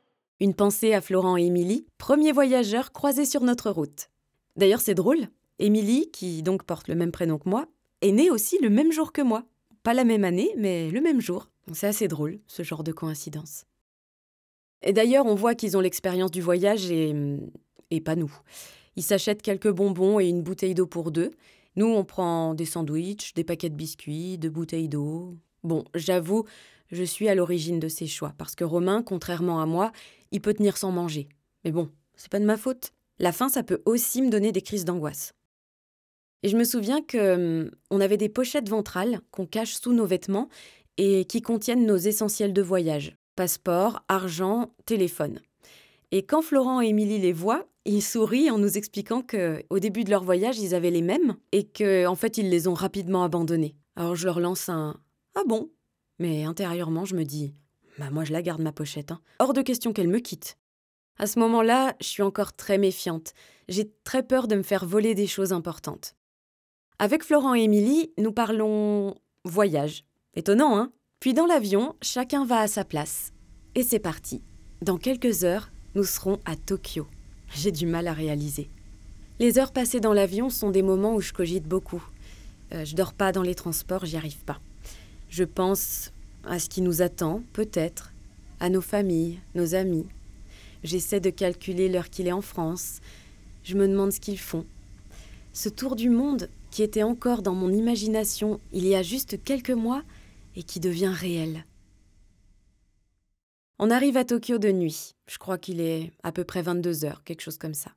Une 0.41 0.55
pensée 0.55 0.95
à 0.95 1.03
Florent 1.03 1.37
et 1.37 1.45
Émilie, 1.45 1.87
premiers 1.99 2.33
voyageurs 2.33 2.93
croisés 2.93 3.27
sur 3.27 3.43
notre 3.43 3.71
route. 3.71 4.09
D'ailleurs, 4.57 4.81
c'est 4.81 4.95
drôle. 4.95 5.29
Émilie, 5.59 6.11
qui 6.11 6.43
donc 6.43 6.63
porte 6.63 6.89
le 6.89 6.95
même 6.95 7.13
prénom 7.13 7.37
que 7.37 7.49
moi, 7.49 7.67
est 8.01 8.13
née 8.13 8.31
aussi 8.31 8.59
le 8.63 8.71
même 8.71 8.91
jour 8.91 9.13
que 9.13 9.21
moi. 9.21 9.45
Pas 9.83 9.93
la 9.93 10.05
même 10.05 10.25
année, 10.25 10.51
mais 10.57 10.91
le 10.91 11.03
même 11.03 11.21
jour. 11.21 11.51
C'est 11.75 11.89
assez 11.89 12.09
drôle, 12.09 12.41
ce 12.47 12.63
genre 12.63 12.85
de 12.85 12.93
coïncidence. 12.93 13.67
Et 14.83 14.95
d'ailleurs, 14.95 15.27
on 15.27 15.35
voit 15.35 15.55
qu'ils 15.55 15.77
ont 15.77 15.81
l'expérience 15.81 16.31
du 16.31 16.41
voyage 16.41 16.91
et. 16.91 17.15
et 17.91 18.01
pas 18.01 18.17
nous. 18.17 18.35
Ils 18.97 19.03
s'achètent 19.03 19.43
quelques 19.43 19.71
bonbons 19.71 20.19
et 20.19 20.29
une 20.29 20.43
bouteille 20.43 20.75
d'eau 20.75 20.87
pour 20.87 21.11
deux, 21.11 21.33
nous, 21.77 21.87
on 21.87 22.05
prend 22.05 22.55
des 22.55 22.65
sandwichs, 22.65 23.35
des 23.35 23.45
paquets 23.45 23.69
de 23.69 23.77
biscuits, 23.77 24.39
de 24.39 24.49
bouteilles 24.49 24.89
d'eau. 24.89 25.37
Bon, 25.63 25.85
j'avoue, 25.95 26.45
je 26.91 27.05
suis 27.05 27.29
à 27.29 27.35
l'origine 27.35 27.81
de 27.81 27.89
ces 27.89 28.07
choix, 28.07 28.33
parce 28.39 28.55
que 28.55 28.65
Romain, 28.65 29.03
contrairement 29.03 29.61
à 29.61 29.67
moi, 29.67 29.93
il 30.33 30.41
peut 30.41 30.55
tenir 30.55 30.77
sans 30.77 30.93
manger. 30.93 31.29
Mais 31.65 31.71
bon, 31.71 31.91
c'est 32.17 32.31
pas 32.31 32.41
de 32.41 32.45
ma 32.45 32.57
faute. 32.57 32.93
La 33.19 33.33
faim, 33.33 33.49
ça 33.49 33.63
peut 33.63 33.83
aussi 33.85 34.23
me 34.23 34.31
donner 34.31 34.53
des 34.53 34.63
crises 34.63 34.85
d'angoisse. 34.85 35.35
Et 36.43 36.49
je 36.49 36.57
me 36.57 36.65
souviens 36.65 37.03
que 37.03 37.65
hum, 37.65 37.71
on 37.91 38.01
avait 38.01 38.17
des 38.17 38.29
pochettes 38.31 38.69
ventrales 38.69 39.21
qu'on 39.31 39.47
cache 39.47 39.75
sous 39.75 39.93
nos 39.93 40.07
vêtements 40.07 40.49
et 40.97 41.27
qui 41.27 41.43
contiennent 41.43 41.87
nos 41.87 41.97
essentiels 41.97 42.53
de 42.53 42.63
voyage 42.63 43.15
passeport, 43.37 44.05
argent, 44.09 44.75
téléphone. 44.85 45.41
Et 46.11 46.25
quand 46.25 46.43
Florent 46.43 46.83
et 46.83 46.89
Émilie 46.89 47.19
les 47.19 47.33
voient, 47.33 47.67
ils 47.87 48.03
sourient 48.03 48.51
en 48.51 48.59
nous 48.59 48.77
expliquant 48.77 49.23
que 49.23 49.63
au 49.71 49.79
début 49.79 50.05
de 50.05 50.11
leur 50.11 50.25
voyage, 50.25 50.59
ils 50.59 50.75
avaient 50.75 50.91
les 50.91 51.01
mêmes 51.01 51.37
et 51.53 51.65
que 51.65 52.07
en 52.07 52.17
fait, 52.17 52.37
ils 52.37 52.51
les 52.51 52.69
ont 52.69 52.75
rapidement 52.75 53.25
abandonnés. 53.25 53.77
Alors 53.97 54.15
je 54.15 54.27
leur 54.27 54.41
lance 54.41 54.69
un 54.69 55.01
Ah 55.35 55.43
bon? 55.47 55.71
Mais 56.19 56.45
intérieurement, 56.45 57.05
je 57.05 57.15
me 57.15 57.25
dis 57.25 57.55
Bah 57.99 58.11
moi 58.11 58.25
je 58.25 58.33
la 58.33 58.43
garde 58.43 58.61
ma 58.61 58.73
pochette. 58.73 59.13
Hein. 59.13 59.21
Hors 59.39 59.53
de 59.53 59.63
question 59.63 59.93
qu'elle 59.93 60.09
me 60.09 60.19
quitte. 60.19 60.59
À 61.19 61.27
ce 61.27 61.39
moment-là, 61.39 61.95
je 62.01 62.07
suis 62.07 62.23
encore 62.23 62.55
très 62.55 62.79
méfiante. 62.79 63.35
J'ai 63.69 63.93
très 64.05 64.23
peur 64.23 64.49
de 64.49 64.57
me 64.57 64.63
faire 64.63 64.87
voler 64.87 65.15
des 65.15 65.27
choses 65.27 65.53
importantes. 65.53 66.15
Avec 66.99 67.25
Florent 67.25 67.55
et 67.55 67.63
Émilie, 67.63 68.13
nous 68.19 68.33
parlons 68.33 69.15
voyage. 69.45 70.05
Étonnant, 70.35 70.79
hein? 70.79 70.93
Puis 71.21 71.35
dans 71.35 71.47
l'avion, 71.47 71.95
chacun 72.01 72.45
va 72.45 72.61
à 72.61 72.69
sa 72.69 72.85
place. 72.85 73.33
Et 73.75 73.83
c'est 73.83 73.99
parti. 73.99 74.43
Dans 74.83 74.97
quelques 74.97 75.45
heures, 75.45 75.71
nous 75.95 76.05
serons 76.05 76.41
à 76.47 76.57
Tokyo. 76.57 77.07
J'ai 77.55 77.73
du 77.73 77.87
mal 77.87 78.09
à 78.09 78.13
réaliser. 78.13 78.71
Les 79.39 79.59
heures 79.59 79.73
passées 79.73 80.01
dans 80.01 80.13
l'avion 80.13 80.51
sont 80.51 80.71
des 80.71 80.83
moments 80.83 81.15
où 81.15 81.21
je 81.21 81.33
cogite 81.33 81.65
beaucoup. 81.65 82.03
Euh, 82.73 82.85
je 82.85 82.95
dors 82.95 83.13
pas 83.13 83.33
dans 83.33 83.43
les 83.43 83.55
transports, 83.55 84.05
j'y 84.05 84.17
arrive 84.17 84.45
pas. 84.45 84.61
Je 85.31 85.45
pense 85.45 86.11
à 86.43 86.59
ce 86.59 86.69
qui 86.69 86.83
nous 86.83 87.03
attend, 87.03 87.45
peut-être, 87.53 88.13
à 88.59 88.69
nos 88.69 88.81
familles, 88.81 89.39
nos 89.55 89.77
amis. 89.77 90.07
J'essaie 90.83 91.21
de 91.21 91.31
calculer 91.31 91.89
l'heure 91.89 92.11
qu'il 92.11 92.27
est 92.27 92.33
en 92.33 92.43
France. 92.43 93.01
Je 93.63 93.77
me 93.77 93.87
demande 93.87 94.11
ce 94.11 94.19
qu'ils 94.19 94.41
font. 94.41 94.67
Ce 95.53 95.69
tour 95.69 95.95
du 95.95 96.11
monde 96.11 96.49
qui 96.73 96.83
était 96.83 97.05
encore 97.05 97.43
dans 97.43 97.55
mon 97.55 97.73
imagination 97.73 98.61
il 98.73 98.85
y 98.87 98.97
a 98.97 99.03
juste 99.03 99.43
quelques 99.45 99.71
mois 99.71 100.03
et 100.57 100.65
qui 100.65 100.81
devient 100.81 101.13
réel. 101.15 101.65
On 103.79 103.91
arrive 103.91 104.17
à 104.17 104.25
Tokyo 104.25 104.59
de 104.59 104.73
nuit. 104.73 105.15
Je 105.29 105.39
crois 105.39 105.59
qu'il 105.59 105.81
est 105.81 106.11
à 106.25 106.33
peu 106.33 106.43
près 106.43 106.63
22 106.63 107.05
heures, 107.05 107.23
quelque 107.23 107.41
chose 107.43 107.57
comme 107.57 107.75
ça. 107.75 107.93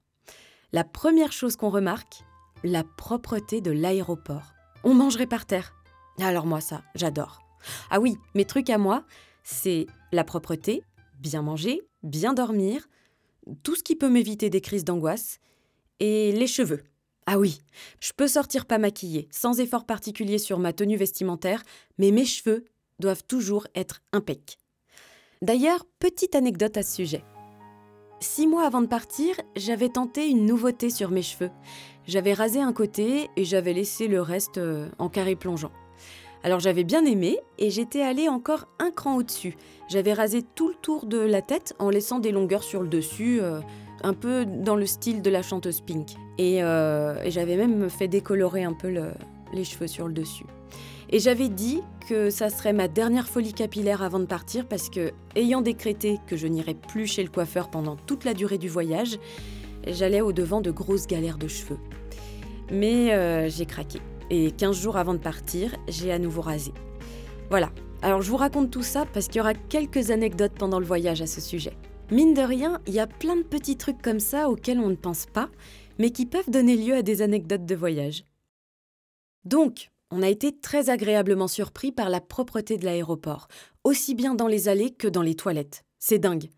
La 0.72 0.84
première 0.84 1.32
chose 1.32 1.56
qu'on 1.56 1.72
remarque, 1.72 2.24
la 2.64 2.84
propreté 2.84 3.60
de 3.60 3.72
l'aéroport. 3.72 4.54
On 4.84 4.94
mangerait 4.94 5.28
par 5.28 5.46
terre. 5.46 5.74
Alors 6.20 6.46
moi 6.46 6.62
ça, 6.62 6.84
j'adore. 6.96 7.42
Ah 7.90 8.00
oui, 8.00 8.18
mes 8.36 8.46
trucs 8.46 8.70
à 8.70 8.78
moi, 8.78 9.04
c'est 9.44 9.88
la 10.12 10.24
propreté, 10.24 10.84
bien 11.20 11.42
manger, 11.42 11.82
bien 12.04 12.34
dormir, 12.34 12.88
tout 13.64 13.76
ce 13.76 13.84
qui 13.84 13.96
peut 13.96 14.10
m'éviter 14.10 14.50
des 14.50 14.62
crises 14.62 14.86
d'angoisse, 14.86 15.40
et 16.00 16.32
les 16.32 16.48
cheveux. 16.48 16.84
Ah 17.26 17.40
oui, 17.40 17.62
je 18.00 18.12
peux 18.12 18.28
sortir 18.28 18.66
pas 18.66 18.78
maquillée, 18.78 19.30
sans 19.32 19.60
effort 19.60 19.86
particulier 19.86 20.38
sur 20.38 20.60
ma 20.60 20.74
tenue 20.74 20.98
vestimentaire, 20.98 21.64
mais 21.98 22.12
mes 22.12 22.26
cheveux 22.26 22.66
doivent 23.00 23.24
toujours 23.24 23.68
être 23.76 24.02
impeccables. 24.12 24.60
D'ailleurs, 25.42 25.86
petite 26.00 26.36
anecdote 26.36 26.78
à 26.78 26.84
ce 26.84 26.96
sujet. 26.96 27.24
Six 28.20 28.48
mois 28.48 28.66
avant 28.66 28.82
de 28.82 28.88
partir, 28.88 29.36
j'avais 29.58 29.90
tenté 29.90 30.30
une 30.30 30.46
nouveauté 30.46 30.90
sur 30.90 31.12
mes 31.12 31.22
cheveux. 31.22 31.52
J'avais 32.08 32.34
rasé 32.34 32.62
un 32.62 32.72
côté 32.72 33.30
et 33.36 33.44
j'avais 33.44 33.74
laissé 33.74 34.08
le 34.08 34.22
reste 34.22 34.58
euh, 34.58 34.90
en 35.00 35.10
carré 35.10 35.36
plongeant. 35.36 35.72
Alors 36.44 36.60
j'avais 36.60 36.84
bien 36.84 37.06
aimé 37.06 37.40
et 37.58 37.70
j'étais 37.70 38.02
allée 38.02 38.28
encore 38.28 38.68
un 38.80 38.92
cran 38.92 39.16
au-dessus. 39.16 39.56
J'avais 39.90 40.14
rasé 40.14 40.42
tout 40.44 40.68
le 40.68 40.76
tour 40.76 41.06
de 41.06 41.18
la 41.18 41.42
tête 41.42 41.74
en 41.80 41.90
laissant 41.90 42.20
des 42.20 42.32
longueurs 42.32 42.64
sur 42.64 42.82
le 42.82 42.90
dessus, 42.90 43.40
euh, 43.42 43.62
un 44.04 44.14
peu 44.14 44.46
dans 44.46 44.76
le 44.76 44.86
style 44.86 45.22
de 45.22 45.30
la 45.30 45.42
chanteuse 45.42 45.80
Pink. 45.80 46.10
Et, 46.38 46.62
euh, 46.62 47.30
j'avais 47.30 47.56
même 47.56 47.90
fait 47.90 48.10
décolorer 48.10 48.64
un 48.64 48.74
peu 48.74 48.94
les 49.54 49.64
cheveux 49.64 49.88
sur 49.88 50.08
le 50.08 50.14
dessus. 50.14 50.46
Et 51.10 51.20
j'avais 51.20 51.48
dit 51.48 51.82
que 52.10 52.30
ça 52.30 52.50
serait 52.50 52.74
ma 52.74 52.88
dernière 52.88 53.28
folie 53.28 53.54
capillaire 53.54 54.02
avant 54.02 54.20
de 54.20 54.26
partir 54.26 54.66
parce 54.68 54.90
que, 54.90 55.12
ayant 55.36 55.62
décrété 55.62 56.20
que 56.28 56.36
je 56.36 56.48
n'irais 56.48 56.74
plus 56.74 57.08
chez 57.08 57.24
le 57.24 57.30
coiffeur 57.30 57.70
pendant 57.70 57.96
toute 57.96 58.26
la 58.26 58.34
durée 58.34 58.58
du 58.58 58.68
voyage, 58.68 59.20
j'allais 59.88 60.22
au-devant 60.22 60.60
de 60.60 60.72
grosses 60.72 61.08
galères 61.08 61.38
de 61.38 61.48
cheveux. 61.48 61.80
Mais 62.72 63.14
euh, 63.14 63.48
j'ai 63.50 63.66
craqué. 63.66 64.00
Et 64.30 64.52
15 64.52 64.80
jours 64.80 64.98
avant 64.98 65.14
de 65.14 65.20
partir, 65.20 65.76
j'ai 65.88 66.12
à 66.12 66.20
nouveau 66.20 66.42
rasé. 66.42 66.74
Voilà. 67.50 67.72
Alors 68.02 68.22
je 68.22 68.30
vous 68.30 68.38
raconte 68.38 68.72
tout 68.72 68.84
ça 68.84 69.06
parce 69.14 69.28
qu'il 69.28 69.38
y 69.38 69.42
aura 69.42 69.54
quelques 69.54 70.12
anecdotes 70.12 70.54
pendant 70.58 70.80
le 70.80 70.86
voyage 70.86 71.22
à 71.22 71.28
ce 71.28 71.40
sujet. 71.40 71.78
Mine 72.12 72.34
de 72.34 72.42
rien, 72.42 72.82
il 72.86 72.94
y 72.94 73.00
a 73.00 73.08
plein 73.08 73.36
de 73.36 73.44
petits 73.44 73.78
trucs 73.78 74.02
comme 74.02 74.20
ça 74.20 74.50
auxquels 74.50 74.80
on 74.80 74.90
ne 74.90 74.96
pense 74.96 75.26
pas, 75.26 75.50
mais 76.00 76.12
qui 76.12 76.26
peuvent 76.26 76.50
donner 76.50 76.76
lieu 76.76 76.96
à 76.96 77.02
des 77.02 77.22
anecdotes 77.22 77.66
de 77.66 77.76
voyage. 77.76 78.26
Donc, 79.46 79.90
on 80.12 80.22
a 80.22 80.30
été 80.30 80.56
très 80.56 80.90
agréablement 80.90 81.48
surpris 81.48 81.92
par 81.92 82.10
la 82.10 82.22
propreté 82.22 82.78
de 82.78 82.86
l'aéroport, 82.86 83.48
aussi 83.84 84.16
bien 84.16 84.36
dans 84.36 84.48
les 84.48 84.68
allées 84.68 84.92
que 84.92 85.08
dans 85.08 85.22
les 85.22 85.36
toilettes. 85.36 85.86
C'est 85.98 86.20
dingue. 86.20 86.50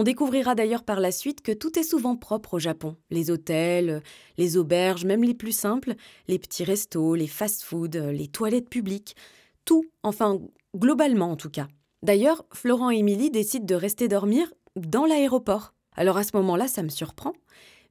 On 0.00 0.04
découvrira 0.04 0.54
d'ailleurs 0.54 0.84
par 0.84 1.00
la 1.00 1.10
suite 1.10 1.42
que 1.42 1.50
tout 1.50 1.76
est 1.76 1.82
souvent 1.82 2.14
propre 2.14 2.54
au 2.54 2.58
Japon. 2.60 2.96
Les 3.10 3.32
hôtels, 3.32 4.00
les 4.36 4.56
auberges, 4.56 5.04
même 5.04 5.24
les 5.24 5.34
plus 5.34 5.50
simples, 5.50 5.96
les 6.28 6.38
petits 6.38 6.62
restos, 6.62 7.16
les 7.16 7.26
fast-foods, 7.26 8.12
les 8.12 8.28
toilettes 8.28 8.68
publiques, 8.70 9.16
tout, 9.64 9.84
enfin 10.04 10.38
globalement 10.76 11.32
en 11.32 11.36
tout 11.36 11.50
cas. 11.50 11.66
D'ailleurs, 12.04 12.46
Florent 12.54 12.92
et 12.92 12.98
Émilie 12.98 13.32
décident 13.32 13.66
de 13.66 13.74
rester 13.74 14.06
dormir 14.06 14.54
dans 14.76 15.04
l'aéroport. 15.04 15.74
Alors 15.96 16.16
à 16.16 16.22
ce 16.22 16.36
moment-là, 16.36 16.68
ça 16.68 16.84
me 16.84 16.90
surprend. 16.90 17.32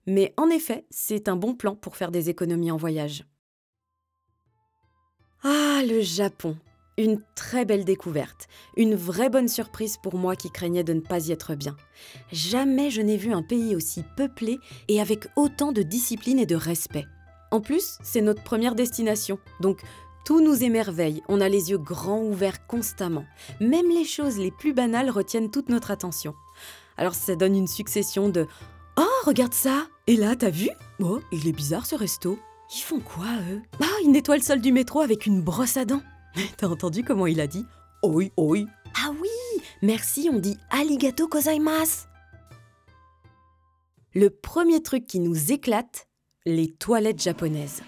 Mais 0.05 0.33
en 0.37 0.49
effet, 0.49 0.85
c'est 0.89 1.27
un 1.27 1.35
bon 1.35 1.55
plan 1.55 1.75
pour 1.75 1.97
faire 1.97 2.11
des 2.11 2.29
économies 2.29 2.71
en 2.71 2.77
voyage. 2.77 3.25
Ah, 5.43 5.81
le 5.85 5.99
Japon 5.99 6.55
une 6.97 7.21
très 7.35 7.65
belle 7.65 7.85
découverte, 7.85 8.47
une 8.75 8.95
vraie 8.95 9.29
bonne 9.29 9.47
surprise 9.47 9.97
pour 10.01 10.15
moi 10.15 10.35
qui 10.35 10.49
craignais 10.49 10.83
de 10.83 10.93
ne 10.93 10.99
pas 10.99 11.27
y 11.27 11.31
être 11.31 11.55
bien. 11.55 11.75
Jamais 12.31 12.89
je 12.89 13.01
n'ai 13.01 13.17
vu 13.17 13.31
un 13.31 13.43
pays 13.43 13.75
aussi 13.75 14.03
peuplé 14.15 14.57
et 14.87 14.99
avec 14.99 15.27
autant 15.35 15.71
de 15.71 15.83
discipline 15.83 16.39
et 16.39 16.45
de 16.45 16.55
respect. 16.55 17.05
En 17.51 17.61
plus, 17.61 17.97
c'est 18.03 18.21
notre 18.21 18.43
première 18.43 18.75
destination, 18.75 19.39
donc 19.61 19.81
tout 20.25 20.41
nous 20.41 20.63
émerveille, 20.63 21.21
on 21.29 21.39
a 21.39 21.47
les 21.47 21.69
yeux 21.69 21.77
grands 21.77 22.21
ouverts 22.21 22.67
constamment. 22.67 23.23
Même 23.61 23.89
les 23.89 24.03
choses 24.03 24.37
les 24.37 24.51
plus 24.51 24.73
banales 24.73 25.09
retiennent 25.09 25.51
toute 25.51 25.69
notre 25.69 25.91
attention. 25.91 26.33
Alors 26.97 27.15
ça 27.15 27.35
donne 27.35 27.55
une 27.55 27.67
succession 27.67 28.27
de 28.27 28.45
Oh, 28.99 29.25
regarde 29.25 29.53
ça 29.53 29.87
Et 30.07 30.17
là, 30.17 30.35
t'as 30.35 30.49
vu? 30.49 30.69
Oh, 30.99 31.19
il 31.31 31.47
est 31.47 31.53
bizarre 31.53 31.85
ce 31.85 31.95
resto. 31.95 32.39
Ils 32.75 32.81
font 32.81 32.99
quoi, 32.99 33.27
eux? 33.51 33.61
Ah, 33.79 33.85
ils 34.03 34.11
nettoient 34.11 34.35
le 34.35 34.43
sol 34.43 34.59
du 34.59 34.73
métro 34.73 34.99
avec 34.99 35.25
une 35.27 35.41
brosse 35.41 35.77
à 35.77 35.85
dents. 35.85 36.01
T'as 36.57 36.67
entendu 36.67 37.03
comment 37.03 37.27
il 37.27 37.39
a 37.39 37.47
dit 37.47 37.65
Oi, 38.03 38.31
oi? 38.37 38.65
Ah 38.95 39.11
oui 39.19 39.61
Merci, 39.81 40.29
on 40.31 40.39
dit 40.39 40.57
Aligato 40.69 41.27
gozaimasu 41.27 42.05
Le 44.13 44.29
premier 44.29 44.81
truc 44.81 45.07
qui 45.07 45.19
nous 45.19 45.51
éclate, 45.51 46.07
les 46.45 46.69
toilettes 46.69 47.21
japonaises. 47.21 47.81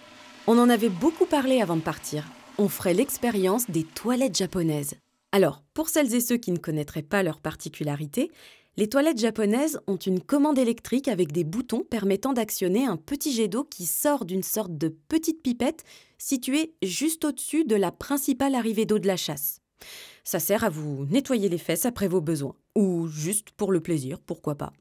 On 0.47 0.57
en 0.57 0.69
avait 0.69 0.89
beaucoup 0.89 1.25
parlé 1.25 1.61
avant 1.61 1.75
de 1.75 1.81
partir. 1.81 2.25
On 2.57 2.69
ferait 2.69 2.93
l'expérience 2.93 3.69
des 3.69 3.83
toilettes 3.83 4.37
japonaises. 4.37 4.95
Alors, 5.31 5.61
pour 5.73 5.89
celles 5.89 6.13
et 6.15 6.21
ceux 6.21 6.37
qui 6.37 6.51
ne 6.51 6.57
connaîtraient 6.57 7.03
pas 7.03 7.23
leurs 7.23 7.39
particularités, 7.39 8.31
les 8.77 8.89
toilettes 8.89 9.19
japonaises 9.19 9.79
ont 9.87 9.97
une 9.97 10.21
commande 10.21 10.57
électrique 10.57 11.07
avec 11.07 11.31
des 11.31 11.43
boutons 11.43 11.83
permettant 11.83 12.33
d'actionner 12.33 12.85
un 12.85 12.97
petit 12.97 13.31
jet 13.31 13.47
d'eau 13.47 13.63
qui 13.63 13.85
sort 13.85 14.25
d'une 14.25 14.43
sorte 14.43 14.77
de 14.77 14.87
petite 14.87 15.43
pipette 15.43 15.83
située 16.19 16.75
juste 16.83 17.25
au-dessus 17.25 17.65
de 17.65 17.75
la 17.75 17.91
principale 17.91 18.53
arrivée 18.53 18.85
d'eau 18.85 18.99
de 18.99 19.07
la 19.07 19.17
chasse. 19.17 19.61
Ça 20.23 20.39
sert 20.39 20.63
à 20.63 20.69
vous 20.69 21.07
nettoyer 21.07 21.49
les 21.49 21.57
fesses 21.57 21.85
après 21.85 22.07
vos 22.07 22.21
besoins, 22.21 22.55
ou 22.75 23.07
juste 23.07 23.49
pour 23.51 23.71
le 23.71 23.79
plaisir, 23.79 24.19
pourquoi 24.19 24.53
pas. 24.53 24.71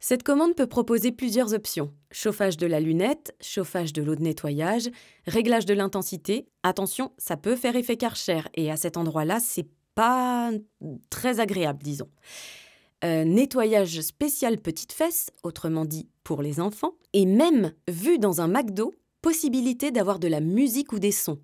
Cette 0.00 0.24
commande 0.24 0.56
peut 0.56 0.66
proposer 0.66 1.12
plusieurs 1.12 1.54
options. 1.54 1.94
Chauffage 2.10 2.56
de 2.56 2.66
la 2.66 2.80
lunette, 2.80 3.36
chauffage 3.40 3.92
de 3.92 4.02
l'eau 4.02 4.16
de 4.16 4.22
nettoyage, 4.22 4.90
réglage 5.28 5.64
de 5.64 5.74
l'intensité. 5.74 6.48
Attention, 6.64 7.12
ça 7.18 7.36
peut 7.36 7.54
faire 7.54 7.76
effet 7.76 7.96
karcher 7.96 8.40
et 8.54 8.70
à 8.70 8.76
cet 8.76 8.96
endroit-là, 8.96 9.38
c'est 9.38 9.68
pas 9.94 10.50
très 11.08 11.38
agréable, 11.38 11.84
disons. 11.84 12.08
Euh, 13.04 13.24
nettoyage 13.24 14.00
spécial 14.00 14.58
petites 14.58 14.92
fesses, 14.92 15.30
autrement 15.44 15.84
dit 15.84 16.08
pour 16.24 16.42
les 16.42 16.60
enfants, 16.60 16.94
et 17.12 17.24
même, 17.24 17.72
vu 17.88 18.18
dans 18.18 18.40
un 18.40 18.48
McDo, 18.48 18.92
possibilité 19.22 19.90
d'avoir 19.90 20.18
de 20.18 20.28
la 20.28 20.40
musique 20.40 20.92
ou 20.92 20.98
des 20.98 21.12
sons, 21.12 21.38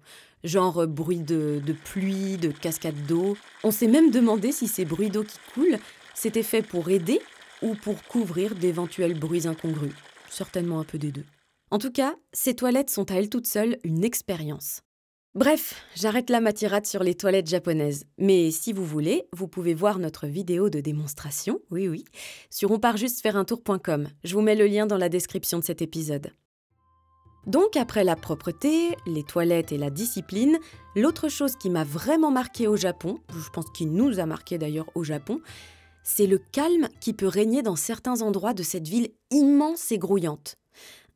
genre 0.45 0.87
bruit 0.87 1.21
de, 1.21 1.63
pluie, 1.85 2.37
de 2.37 2.51
cascade 2.51 3.07
d'eau. 3.07 3.37
On 3.65 3.71
s'est 3.71 3.87
même 3.87 4.11
demandé 4.11 4.53
si 4.53 4.69
ces 4.69 4.85
bruits 4.85 5.11
d'eau 5.11 5.25
qui 5.25 5.39
coulent, 5.55 5.79
c'était 6.15 6.43
fait 6.43 6.63
pour 6.63 6.91
aider 6.91 7.21
ou 7.63 7.75
pour 7.75 8.03
couvrir 8.03 8.55
d'éventuels 8.55 9.19
bruits 9.19 9.47
incongrus. 9.47 9.95
Certainement 10.29 10.81
un 10.81 10.85
peu 10.85 10.99
des 10.99 11.13
deux. 11.13 11.25
En 11.71 11.79
tout 11.79 11.93
cas, 11.93 12.15
ces 12.33 12.55
toilettes 12.55 12.91
sont 12.91 13.11
à 13.11 13.15
elles 13.15 13.31
toutes 13.31 13.47
seules 13.47 13.79
une 13.85 14.05
expérience. 14.05 14.83
Bref, 15.35 15.85
j'arrête 15.95 16.31
la 16.31 16.41
matirade 16.41 16.87
sur 16.87 17.05
les 17.05 17.15
toilettes 17.15 17.49
japonaises. 17.49 18.05
Mais 18.17 18.51
si 18.51 18.73
vous 18.73 18.85
voulez, 18.85 19.29
vous 19.33 19.47
pouvez 19.47 19.75
voir 19.75 19.99
notre 19.99 20.27
vidéo 20.27 20.71
de 20.71 20.81
démonstration, 20.81 21.61
oui 21.71 21.87
oui, 21.87 22.05
sur 22.51 22.71
onpartjustefaireuntour.com. 22.71 24.09
Je 24.25 24.35
vous 24.35 24.43
mets 24.43 24.57
le 24.57 24.67
lien 24.67 24.87
dans 24.87 24.97
la 24.97 25.09
description 25.09 25.59
de 25.59 25.65
cet 25.65 25.83
épisode. 25.83 26.33
Donc 27.49 27.79
après 27.79 28.05
la 28.05 28.15
propreté, 28.15 28.95
les 29.07 29.23
toilettes 29.23 29.73
et 29.73 29.79
la 29.79 29.89
discipline, 29.89 30.59
l'autre 30.95 31.31
chose 31.31 31.57
qui 31.57 31.71
m'a 31.71 31.83
vraiment 31.83 32.31
marqué 32.31 32.69
au 32.69 32.77
Japon, 32.77 33.21
je 33.35 33.49
pense 33.49 33.71
qu'il 33.71 33.91
nous 33.91 34.21
a 34.21 34.27
marqué 34.27 34.59
d'ailleurs 34.59 34.91
au 34.95 35.03
Japon, 35.03 35.41
c'est 36.03 36.27
le 36.27 36.37
calme 36.37 36.89
qui 37.01 37.15
peut 37.15 37.27
régner 37.27 37.63
dans 37.63 37.75
certains 37.75 38.21
endroits 38.21 38.53
de 38.53 38.63
cette 38.63 38.87
ville 38.87 39.09
immense 39.31 39.91
et 39.93 39.97
grouillante. 39.97 40.57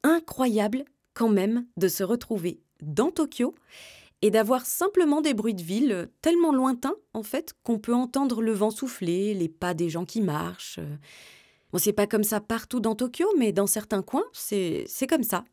Incroyable 0.05 0.87
quand 1.13 1.29
même 1.29 1.67
de 1.77 1.87
se 1.87 2.03
retrouver 2.03 2.63
dans 2.81 3.11
Tokyo 3.11 3.55
et 4.23 4.31
d'avoir 4.31 4.65
simplement 4.65 5.21
des 5.21 5.35
bruits 5.35 5.53
de 5.53 5.63
ville 5.63 6.09
tellement 6.23 6.53
lointains, 6.53 6.97
en 7.13 7.23
fait, 7.23 7.53
qu'on 7.63 7.79
peut 7.79 7.95
entendre 7.95 8.41
le 8.41 8.53
vent 8.53 8.71
souffler, 8.71 9.35
les 9.35 9.51
pas 9.51 9.75
des 9.75 9.91
gens 9.91 10.07
qui 10.07 10.23
marchent. 10.23 10.81
Bon, 11.73 11.79
c'est 11.79 11.93
pas 11.93 12.07
comme 12.07 12.25
ça 12.25 12.41
partout 12.41 12.81
dans 12.81 12.95
Tokyo, 12.95 13.27
mais 13.39 13.53
dans 13.53 13.67
certains 13.67 14.03
coins, 14.03 14.25
c'est 14.33 14.87
comme 15.07 15.25
ça. 15.25 15.45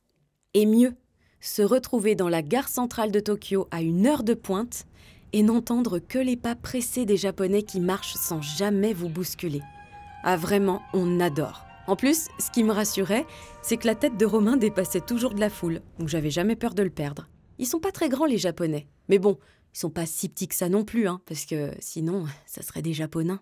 Et 0.55 0.65
mieux, 0.65 0.95
se 1.41 1.61
retrouver 1.61 2.15
dans 2.15 2.27
la 2.27 2.41
gare 2.41 2.69
centrale 2.69 3.11
de 3.11 3.19
Tokyo 3.19 3.67
à 3.69 3.83
une 3.83 4.07
heure 4.07 4.23
de 4.23 4.33
pointe 4.33 4.87
et 5.31 5.43
n'entendre 5.43 5.99
que 5.99 6.17
les 6.17 6.37
pas 6.37 6.55
pressés 6.55 7.05
des 7.05 7.17
Japonais 7.17 7.61
qui 7.61 7.79
marchent 7.79 8.15
sans 8.15 8.41
jamais 8.41 8.93
vous 8.93 9.09
bousculer. 9.09 9.61
Ah 10.23 10.37
vraiment, 10.37 10.81
on 10.93 11.19
adore. 11.19 11.65
En 11.85 11.95
plus, 11.95 12.29
ce 12.39 12.49
qui 12.49 12.63
me 12.63 12.71
rassurait, 12.71 13.27
c'est 13.61 13.77
que 13.77 13.85
la 13.85 13.93
tête 13.93 14.17
de 14.17 14.25
Romain 14.25 14.57
dépassait 14.57 15.01
toujours 15.01 15.35
de 15.35 15.39
la 15.39 15.51
foule, 15.51 15.81
donc 15.99 16.07
j'avais 16.07 16.31
jamais 16.31 16.55
peur 16.55 16.73
de 16.73 16.81
le 16.81 16.89
perdre. 16.89 17.29
Ils 17.59 17.67
sont 17.67 17.79
pas 17.79 17.91
très 17.91 18.09
grands 18.09 18.25
les 18.25 18.39
Japonais. 18.39 18.87
Mais 19.07 19.19
bon, 19.19 19.37
ils 19.75 19.77
sont 19.77 19.91
pas 19.91 20.07
si 20.07 20.29
petits 20.29 20.47
que 20.47 20.55
ça 20.55 20.67
non 20.67 20.83
plus, 20.83 21.07
hein, 21.07 21.21
parce 21.27 21.45
que 21.45 21.73
sinon, 21.79 22.25
ça 22.47 22.63
serait 22.63 22.81
des 22.81 22.93
Japonais. 22.93 23.35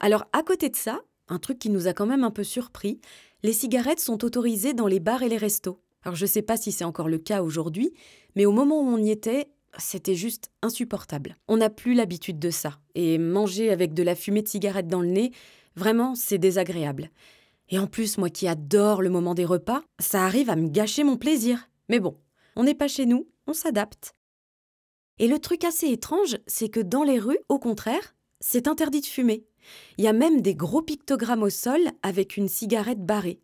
Alors 0.00 0.24
à 0.32 0.42
côté 0.42 0.70
de 0.70 0.76
ça, 0.76 1.02
un 1.28 1.38
truc 1.38 1.58
qui 1.58 1.70
nous 1.70 1.86
a 1.86 1.92
quand 1.92 2.06
même 2.06 2.24
un 2.24 2.30
peu 2.30 2.44
surpris, 2.44 3.00
les 3.42 3.52
cigarettes 3.52 4.00
sont 4.00 4.24
autorisées 4.24 4.74
dans 4.74 4.86
les 4.86 5.00
bars 5.00 5.22
et 5.22 5.28
les 5.28 5.36
restos. 5.36 5.80
Alors 6.02 6.16
je 6.16 6.26
sais 6.26 6.42
pas 6.42 6.56
si 6.56 6.72
c'est 6.72 6.84
encore 6.84 7.08
le 7.08 7.18
cas 7.18 7.42
aujourd'hui, 7.42 7.92
mais 8.34 8.46
au 8.46 8.52
moment 8.52 8.80
où 8.80 8.86
on 8.86 9.02
y 9.02 9.10
était, 9.10 9.48
c'était 9.78 10.14
juste 10.14 10.50
insupportable. 10.62 11.36
On 11.46 11.58
n'a 11.58 11.70
plus 11.70 11.94
l'habitude 11.94 12.38
de 12.38 12.50
ça. 12.50 12.78
Et 12.94 13.18
manger 13.18 13.70
avec 13.70 13.94
de 13.94 14.02
la 14.02 14.14
fumée 14.14 14.42
de 14.42 14.48
cigarette 14.48 14.88
dans 14.88 15.02
le 15.02 15.08
nez, 15.08 15.32
vraiment, 15.76 16.14
c'est 16.14 16.38
désagréable. 16.38 17.10
Et 17.68 17.78
en 17.78 17.86
plus, 17.86 18.18
moi 18.18 18.30
qui 18.30 18.48
adore 18.48 19.02
le 19.02 19.10
moment 19.10 19.34
des 19.34 19.44
repas, 19.44 19.82
ça 19.98 20.24
arrive 20.24 20.50
à 20.50 20.56
me 20.56 20.68
gâcher 20.68 21.04
mon 21.04 21.16
plaisir. 21.16 21.68
Mais 21.88 22.00
bon, 22.00 22.16
on 22.56 22.64
n'est 22.64 22.74
pas 22.74 22.88
chez 22.88 23.06
nous, 23.06 23.28
on 23.46 23.52
s'adapte. 23.52 24.14
Et 25.18 25.28
le 25.28 25.38
truc 25.38 25.64
assez 25.64 25.88
étrange, 25.88 26.38
c'est 26.46 26.68
que 26.68 26.80
dans 26.80 27.02
les 27.02 27.18
rues, 27.18 27.38
au 27.48 27.58
contraire, 27.58 28.14
c'est 28.40 28.68
interdit 28.68 29.00
de 29.00 29.06
fumer. 29.06 29.46
Il 29.96 30.04
y 30.04 30.08
a 30.08 30.12
même 30.12 30.40
des 30.40 30.54
gros 30.54 30.82
pictogrammes 30.82 31.42
au 31.42 31.50
sol 31.50 31.80
avec 32.02 32.36
une 32.36 32.48
cigarette 32.48 33.04
barrée. 33.04 33.40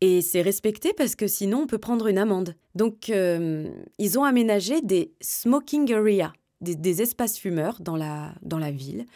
Et 0.00 0.20
c'est 0.20 0.42
respecté 0.42 0.92
parce 0.92 1.14
que 1.14 1.28
sinon 1.28 1.62
on 1.62 1.66
peut 1.66 1.78
prendre 1.78 2.08
une 2.08 2.18
amende. 2.18 2.56
Donc 2.74 3.08
euh, 3.08 3.70
ils 3.98 4.18
ont 4.18 4.24
aménagé 4.24 4.80
des 4.80 5.12
smoking 5.20 5.92
areas, 5.92 6.32
des, 6.60 7.02
espaces 7.02 7.38
fumeurs 7.38 7.78
dans 7.80 7.96
la, 7.96 8.34
dans 8.42 8.58
la 8.58 8.72
ville. 8.72 9.06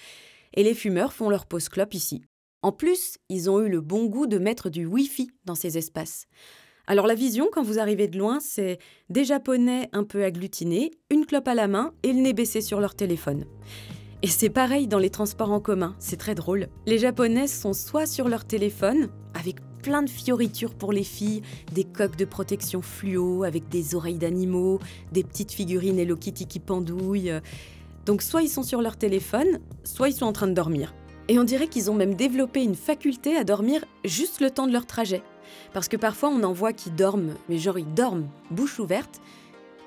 Et 0.55 0.63
les 0.63 0.75
fumeurs 0.75 1.13
font 1.13 1.29
leur 1.29 1.47
pause 1.47 1.69
clope 1.69 1.95
ici. 1.95 2.23
En 2.63 2.73
plus, 2.73 3.19
ils 3.29 3.51
ont 3.51 3.61
eu 3.61 3.69
le 3.69 3.81
bon 3.81 4.07
goût 4.07 4.27
de 4.27 4.39
mettre 4.39 4.71
du 4.71 4.87
Wi-Fi 4.87 5.31
dans 5.45 5.55
ces 5.57 5.77
espaces. 5.77 6.27
Alors 6.87 7.09
la 7.09 7.15
vision, 7.15 7.49
quand 7.51 7.63
vous 7.63 7.81
arrivez 7.81 8.07
de 8.07 8.19
loin, 8.19 8.39
c'est 8.39 8.79
des 9.11 9.25
Japonais 9.25 9.89
un 9.93 10.05
peu 10.05 10.23
agglutinés, 10.23 10.93
une 11.11 11.27
clope 11.27 11.49
à 11.49 11.55
la 11.55 11.67
main 11.67 11.93
et 12.05 12.13
le 12.13 12.21
nez 12.21 12.33
baissé 12.33 12.61
sur 12.61 12.81
leur 12.81 12.95
téléphone. 12.95 13.45
Et 14.27 14.29
c'est 14.29 14.51
pareil 14.51 14.89
dans 14.89 14.99
les 14.99 15.09
transports 15.09 15.53
en 15.53 15.61
commun, 15.61 15.95
c'est 16.01 16.17
très 16.17 16.35
drôle. 16.35 16.67
Les 16.85 16.99
Japonais 16.99 17.47
sont 17.47 17.73
soit 17.73 18.07
sur 18.07 18.29
leur 18.29 18.45
téléphone, 18.45 19.09
avec 19.35 19.59
plein 19.85 20.03
de 20.03 20.11
fioritures 20.11 20.75
pour 20.75 20.93
les 20.93 21.05
filles, 21.05 21.43
des 21.73 21.85
coques 21.85 22.17
de 22.17 22.25
protection 22.25 22.83
fluo 22.83 23.45
avec 23.45 23.69
des 23.69 23.95
oreilles 23.95 24.19
d'animaux, 24.19 24.81
des 25.13 25.23
petites 25.23 25.53
figurines 25.53 26.01
Hello 26.01 26.17
Kitty 26.17 26.47
qui 26.47 26.59
pendouillent. 26.59 27.35
Donc 28.05 28.21
soit 28.21 28.43
ils 28.43 28.49
sont 28.49 28.65
sur 28.65 28.83
leur 28.83 28.97
téléphone, 28.97 29.61
soit 29.85 30.09
ils 30.09 30.17
sont 30.17 30.27
en 30.27 30.33
train 30.33 30.49
de 30.49 30.55
dormir. 30.55 30.93
Et 31.29 31.39
on 31.39 31.45
dirait 31.45 31.69
qu'ils 31.69 31.89
ont 31.93 31.95
même 31.95 32.17
développé 32.17 32.65
une 32.65 32.75
faculté 32.75 33.37
à 33.37 33.45
dormir 33.45 33.85
juste 34.05 34.41
le 34.41 34.51
temps 34.51 34.67
de 34.67 34.73
leur 34.73 34.87
trajet. 34.87 35.23
Parce 35.73 35.87
que 35.87 35.97
parfois 35.97 36.31
on 36.31 36.43
en 36.43 36.53
voit 36.53 36.73
qui 36.73 36.91
dorment, 36.91 37.35
mais 37.49 37.59
genre 37.59 37.79
ils 37.79 37.95
dorment, 37.95 38.27
bouche 38.51 38.81
ouverte, 38.81 39.21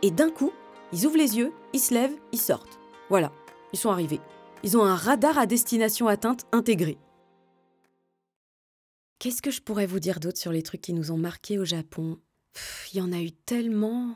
et 0.02 0.12
d'un 0.12 0.30
coup, 0.30 0.54
ils 0.94 1.06
ouvrent 1.06 1.18
les 1.18 1.38
yeux, 1.38 1.52
ils 1.74 1.82
se 1.82 1.94
lèvent, 1.94 2.16
ils 2.32 2.40
sortent. 2.40 2.80
Voilà, 3.10 3.32
ils 3.74 3.80
sont 3.80 3.90
arrivés. 3.90 4.22
Ils 4.64 4.78
ont 4.78 4.84
un 4.84 4.96
radar 4.96 5.38
à 5.38 5.46
destination 5.46 6.08
atteinte 6.08 6.46
intégré. 6.52 6.98
Qu'est-ce 9.20 9.42
que 9.42 9.52
je 9.52 9.62
pourrais 9.62 9.86
vous 9.86 10.00
dire 10.00 10.20
d'autre 10.20 10.38
sur 10.38 10.52
les 10.52 10.64
trucs 10.64 10.82
qui 10.82 10.94
nous 10.94 11.12
ont 11.12 11.18
marqués 11.18 11.60
au 11.60 11.66
Japon? 11.66 12.20
Il 12.94 13.00
y 13.00 13.02
en 13.02 13.12
a 13.12 13.20
eu 13.20 13.32
tellement. 13.32 14.16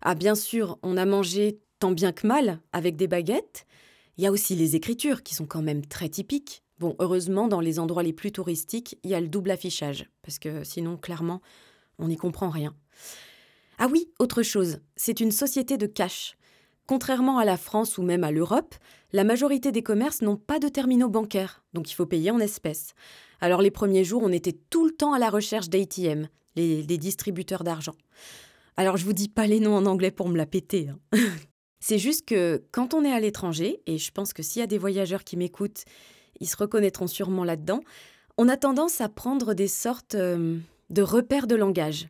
Ah, 0.00 0.14
bien 0.14 0.34
sûr, 0.34 0.78
on 0.82 0.96
a 0.96 1.04
mangé 1.04 1.60
tant 1.80 1.90
bien 1.90 2.12
que 2.12 2.26
mal 2.26 2.60
avec 2.72 2.96
des 2.96 3.08
baguettes. 3.08 3.66
Il 4.16 4.24
y 4.24 4.26
a 4.26 4.32
aussi 4.32 4.54
les 4.54 4.76
écritures 4.76 5.22
qui 5.22 5.34
sont 5.34 5.46
quand 5.46 5.62
même 5.62 5.84
très 5.84 6.08
typiques. 6.08 6.62
Bon, 6.78 6.94
heureusement, 7.00 7.48
dans 7.48 7.60
les 7.60 7.80
endroits 7.80 8.04
les 8.04 8.12
plus 8.12 8.30
touristiques, 8.30 8.96
il 9.02 9.10
y 9.10 9.14
a 9.14 9.20
le 9.20 9.28
double 9.28 9.50
affichage, 9.50 10.08
parce 10.22 10.38
que 10.38 10.62
sinon, 10.62 10.96
clairement, 10.96 11.40
on 11.98 12.06
n'y 12.06 12.16
comprend 12.16 12.50
rien. 12.50 12.76
Ah 13.78 13.88
oui, 13.90 14.12
autre 14.20 14.42
chose, 14.42 14.78
c'est 14.96 15.18
une 15.18 15.32
société 15.32 15.76
de 15.76 15.86
cash. 15.86 16.37
Contrairement 16.88 17.36
à 17.36 17.44
la 17.44 17.58
France 17.58 17.98
ou 17.98 18.02
même 18.02 18.24
à 18.24 18.30
l'Europe, 18.30 18.74
la 19.12 19.22
majorité 19.22 19.72
des 19.72 19.82
commerces 19.82 20.22
n'ont 20.22 20.38
pas 20.38 20.58
de 20.58 20.68
terminaux 20.68 21.10
bancaires, 21.10 21.62
donc 21.74 21.90
il 21.90 21.94
faut 21.94 22.06
payer 22.06 22.30
en 22.30 22.40
espèces. 22.40 22.94
Alors 23.42 23.60
les 23.60 23.70
premiers 23.70 24.04
jours, 24.04 24.22
on 24.24 24.32
était 24.32 24.56
tout 24.70 24.86
le 24.86 24.92
temps 24.92 25.12
à 25.12 25.18
la 25.18 25.28
recherche 25.28 25.68
d'ATM, 25.68 26.28
les, 26.56 26.82
distributeurs 26.82 27.62
d'argent. 27.62 27.94
Alors 28.78 28.96
je 28.96 29.04
vous 29.04 29.12
dis 29.12 29.28
pas 29.28 29.46
les 29.46 29.60
noms 29.60 29.76
en 29.76 29.84
anglais 29.84 30.10
pour 30.10 30.30
me 30.30 30.38
la 30.38 30.46
péter. 30.46 30.88
Hein. 30.88 31.18
C'est 31.80 31.98
juste 31.98 32.24
que 32.24 32.64
quand 32.72 32.94
on 32.94 33.04
est 33.04 33.12
à 33.12 33.20
l'étranger, 33.20 33.82
et 33.86 33.98
je 33.98 34.10
pense 34.10 34.32
que 34.32 34.42
s'il 34.42 34.60
y 34.60 34.62
a 34.62 34.66
des 34.66 34.78
voyageurs 34.78 35.24
qui 35.24 35.36
m'écoutent, 35.36 35.84
ils 36.40 36.48
se 36.48 36.56
reconnaîtront 36.56 37.06
sûrement 37.06 37.44
là-dedans, 37.44 37.80
on 38.38 38.48
a 38.48 38.56
tendance 38.56 39.02
à 39.02 39.10
prendre 39.10 39.52
des 39.52 39.68
sortes 39.68 40.14
euh, 40.14 40.56
de 40.88 41.02
repères 41.02 41.46
de 41.46 41.54
langage. 41.54 42.08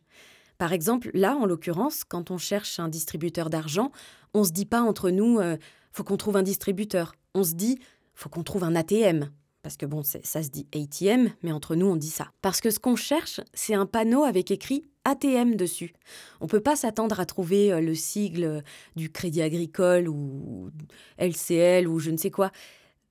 Par 0.57 0.73
exemple, 0.73 1.09
là, 1.13 1.35
en 1.37 1.45
l'occurrence, 1.45 2.03
quand 2.03 2.31
on 2.31 2.37
cherche 2.37 2.79
un 2.79 2.89
distributeur 2.89 3.49
d'argent, 3.49 3.91
on 4.33 4.43
se 4.43 4.51
dit 4.51 4.65
pas 4.65 4.81
entre 4.81 5.09
nous 5.09 5.39
euh, 5.39 5.57
faut 5.91 6.03
qu'on 6.03 6.17
trouve 6.17 6.37
un 6.37 6.43
distributeur. 6.43 7.13
On 7.33 7.43
se 7.43 7.53
dit 7.53 7.79
faut 8.15 8.29
qu'on 8.29 8.43
trouve 8.43 8.63
un 8.63 8.75
ATM. 8.75 9.29
Parce 9.61 9.75
que 9.75 9.85
bon, 9.85 10.03
ça 10.03 10.41
se 10.41 10.49
dit 10.49 10.67
ATM, 10.73 11.31
mais 11.43 11.51
entre 11.51 11.75
nous, 11.75 11.85
on 11.85 11.97
dit 11.97 12.09
ça. 12.09 12.31
Parce 12.41 12.61
que 12.61 12.71
ce 12.71 12.79
qu'on 12.79 12.95
cherche, 12.95 13.41
c'est 13.53 13.73
un 13.73 13.85
panneau 13.85 14.23
avec 14.23 14.51
écrit 14.51 14.85
ATM 15.03 15.55
dessus. 15.55 15.93
On 16.39 16.45
ne 16.45 16.49
peut 16.49 16.61
pas 16.61 16.77
s'attendre 16.77 17.19
à 17.19 17.25
trouver 17.25 17.73
euh, 17.73 17.81
le 17.81 17.93
sigle 17.93 18.63
du 18.95 19.11
Crédit 19.11 19.41
Agricole 19.41 20.07
ou 20.07 20.69
LCL 21.17 21.89
ou 21.89 21.99
je 21.99 22.09
ne 22.11 22.17
sais 22.17 22.31
quoi. 22.31 22.51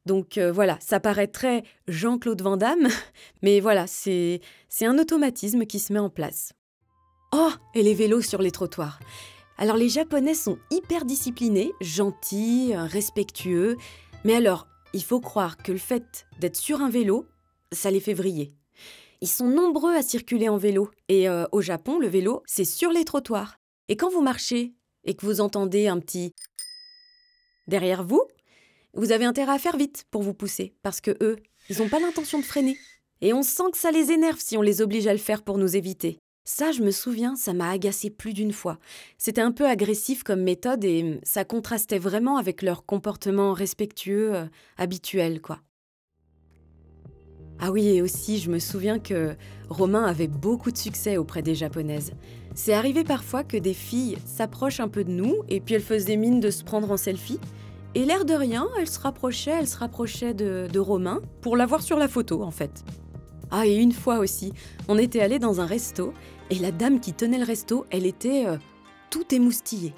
Donc 0.06 0.38
euh, 0.38 0.50
voilà, 0.50 0.78
ça 0.80 1.00
paraît 1.00 1.26
très 1.26 1.64
Jean-Claude 1.86 2.40
Van 2.40 2.56
Damme, 2.56 2.88
mais 3.42 3.60
voilà, 3.60 3.86
c'est 3.86 4.40
un 4.80 4.98
automatisme 4.98 5.66
qui 5.66 5.78
se 5.78 5.92
met 5.92 5.98
en 5.98 6.08
place. 6.08 6.54
Oh, 7.32 7.50
et 7.74 7.82
les 7.82 7.92
vélos 7.92 8.22
sur 8.22 8.40
les 8.40 8.50
trottoirs. 8.50 9.00
Alors 9.60 9.76
les 9.76 9.88
Japonais 9.88 10.34
sont 10.34 10.56
hyper 10.70 11.04
disciplinés, 11.04 11.72
gentils, 11.80 12.76
respectueux, 12.76 13.76
mais 14.24 14.36
alors, 14.36 14.68
il 14.94 15.02
faut 15.02 15.20
croire 15.20 15.56
que 15.56 15.72
le 15.72 15.78
fait 15.78 16.26
d'être 16.38 16.54
sur 16.54 16.80
un 16.80 16.88
vélo, 16.88 17.26
ça 17.72 17.90
les 17.90 17.98
fait 17.98 18.14
vriller. 18.14 18.52
Ils 19.20 19.28
sont 19.28 19.48
nombreux 19.48 19.96
à 19.96 20.02
circuler 20.02 20.48
en 20.48 20.58
vélo, 20.58 20.90
et 21.08 21.28
euh, 21.28 21.44
au 21.50 21.60
Japon, 21.60 21.98
le 21.98 22.06
vélo, 22.06 22.44
c'est 22.46 22.64
sur 22.64 22.92
les 22.92 23.04
trottoirs. 23.04 23.58
Et 23.88 23.96
quand 23.96 24.10
vous 24.10 24.22
marchez 24.22 24.74
et 25.04 25.14
que 25.14 25.26
vous 25.26 25.40
entendez 25.40 25.88
un 25.88 25.98
petit 25.98 26.34
derrière 27.66 28.04
vous, 28.04 28.22
vous 28.94 29.10
avez 29.10 29.24
intérêt 29.24 29.52
à 29.52 29.58
faire 29.58 29.76
vite 29.76 30.04
pour 30.12 30.22
vous 30.22 30.34
pousser, 30.34 30.72
parce 30.82 31.00
que 31.00 31.16
eux, 31.20 31.36
ils 31.68 31.78
n'ont 31.78 31.88
pas 31.88 31.98
l'intention 31.98 32.38
de 32.38 32.44
freiner. 32.44 32.78
Et 33.22 33.32
on 33.32 33.42
sent 33.42 33.72
que 33.72 33.78
ça 33.78 33.90
les 33.90 34.12
énerve 34.12 34.38
si 34.38 34.56
on 34.56 34.62
les 34.62 34.82
oblige 34.82 35.08
à 35.08 35.12
le 35.12 35.18
faire 35.18 35.42
pour 35.42 35.58
nous 35.58 35.74
éviter. 35.74 36.20
Ça, 36.50 36.72
je 36.72 36.80
me 36.80 36.92
souviens, 36.92 37.36
ça 37.36 37.52
m'a 37.52 37.68
agacé 37.68 38.08
plus 38.08 38.32
d'une 38.32 38.54
fois. 38.54 38.78
C'était 39.18 39.42
un 39.42 39.52
peu 39.52 39.68
agressif 39.68 40.22
comme 40.22 40.40
méthode 40.40 40.82
et 40.82 41.20
ça 41.22 41.44
contrastait 41.44 41.98
vraiment 41.98 42.38
avec 42.38 42.62
leur 42.62 42.86
comportement 42.86 43.52
respectueux 43.52 44.34
euh, 44.34 44.44
habituel, 44.78 45.42
quoi. 45.42 45.58
Ah 47.58 47.70
oui, 47.70 47.88
et 47.88 48.00
aussi, 48.00 48.38
je 48.38 48.50
me 48.50 48.60
souviens 48.60 48.98
que 48.98 49.36
Romain 49.68 50.06
avait 50.06 50.26
beaucoup 50.26 50.70
de 50.70 50.78
succès 50.78 51.18
auprès 51.18 51.42
des 51.42 51.54
japonaises. 51.54 52.12
C'est 52.54 52.72
arrivé 52.72 53.04
parfois 53.04 53.44
que 53.44 53.58
des 53.58 53.74
filles 53.74 54.16
s'approchent 54.24 54.80
un 54.80 54.88
peu 54.88 55.04
de 55.04 55.12
nous 55.12 55.42
et 55.50 55.60
puis 55.60 55.74
elles 55.74 55.82
faisaient 55.82 56.16
mine 56.16 56.40
de 56.40 56.50
se 56.50 56.64
prendre 56.64 56.90
en 56.90 56.96
selfie. 56.96 57.40
Et 57.94 58.06
l'air 58.06 58.24
de 58.24 58.32
rien, 58.32 58.68
elle 58.80 58.88
se 58.88 59.00
rapprochait, 59.00 59.50
elle 59.50 59.68
se 59.68 59.76
rapprochait 59.76 60.32
de, 60.32 60.78
Romain 60.78 61.20
pour 61.42 61.58
l'avoir 61.58 61.82
sur 61.82 61.98
la 61.98 62.08
photo 62.08 62.42
en 62.42 62.50
fait. 62.50 62.84
Ah, 63.50 63.66
et 63.66 63.76
une 63.76 63.92
fois 63.92 64.18
aussi, 64.18 64.52
on 64.88 64.98
était 64.98 65.20
allé 65.20 65.38
dans 65.38 65.60
un 65.60 65.66
resto 65.66 66.12
et 66.50 66.56
la 66.56 66.70
dame 66.70 67.00
qui 67.00 67.12
tenait 67.12 67.38
le 67.38 67.44
resto, 67.44 67.86
elle 67.90 68.06
était 68.06 68.46
euh, 68.46 68.56
tout 69.10 69.34
émoustillée. 69.34 69.94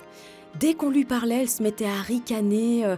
Dès 0.59 0.75
qu'on 0.75 0.91
lui 0.91 1.05
parlait, 1.05 1.43
elle 1.43 1.51
se 1.51 1.63
mettait 1.63 1.87
à 1.87 2.01
ricaner. 2.01 2.85
Euh, 2.85 2.97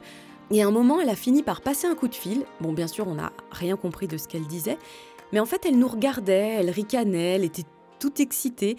et 0.50 0.62
à 0.62 0.66
un 0.66 0.70
moment, 0.70 1.00
elle 1.00 1.08
a 1.08 1.16
fini 1.16 1.42
par 1.42 1.62
passer 1.62 1.86
un 1.86 1.94
coup 1.94 2.08
de 2.08 2.14
fil. 2.14 2.44
Bon, 2.60 2.72
bien 2.72 2.86
sûr, 2.86 3.08
on 3.08 3.14
n'a 3.14 3.32
rien 3.50 3.76
compris 3.76 4.08
de 4.08 4.16
ce 4.16 4.28
qu'elle 4.28 4.46
disait. 4.46 4.78
Mais 5.32 5.40
en 5.40 5.46
fait, 5.46 5.64
elle 5.64 5.78
nous 5.78 5.88
regardait, 5.88 6.56
elle 6.58 6.70
ricanait, 6.70 7.36
elle 7.36 7.44
était 7.44 7.64
toute 7.98 8.20
excitée. 8.20 8.76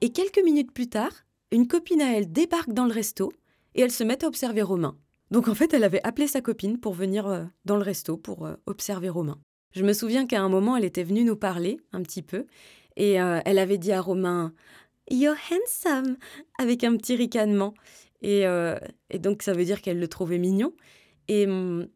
Et 0.00 0.10
quelques 0.10 0.42
minutes 0.44 0.72
plus 0.72 0.88
tard, 0.88 1.12
une 1.50 1.66
copine 1.66 2.02
à 2.02 2.16
elle 2.16 2.30
débarque 2.30 2.72
dans 2.72 2.84
le 2.84 2.92
resto 2.92 3.32
et 3.74 3.80
elle 3.80 3.90
se 3.90 4.04
met 4.04 4.24
à 4.24 4.28
observer 4.28 4.62
Romain. 4.62 4.96
Donc 5.32 5.48
en 5.48 5.54
fait, 5.54 5.74
elle 5.74 5.84
avait 5.84 6.04
appelé 6.04 6.28
sa 6.28 6.40
copine 6.40 6.78
pour 6.78 6.94
venir 6.94 7.26
euh, 7.26 7.44
dans 7.64 7.76
le 7.76 7.82
resto 7.82 8.16
pour 8.16 8.48
observer 8.66 9.08
Romain. 9.08 9.38
Je 9.76 9.84
me 9.84 9.92
souviens 9.92 10.26
qu'à 10.26 10.42
un 10.42 10.48
moment, 10.48 10.76
elle 10.76 10.84
était 10.86 11.04
venue 11.04 11.22
nous 11.22 11.36
parler 11.36 11.78
un 11.92 12.02
petit 12.02 12.22
peu 12.22 12.46
et 12.96 13.20
euh, 13.20 13.40
elle 13.44 13.58
avait 13.58 13.76
dit 13.76 13.92
à 13.92 14.00
Romain 14.00 14.54
You're 15.10 15.36
handsome 15.50 16.16
avec 16.58 16.82
un 16.82 16.96
petit 16.96 17.14
ricanement. 17.14 17.74
Et, 18.22 18.44
et 19.10 19.18
donc 19.18 19.42
ça 19.42 19.52
veut 19.52 19.64
dire 19.64 19.82
qu'elle 19.82 20.00
le 20.00 20.08
trouvait 20.08 20.38
mignon. 20.38 20.72
Et, 21.28 21.46
mm, 21.46 21.88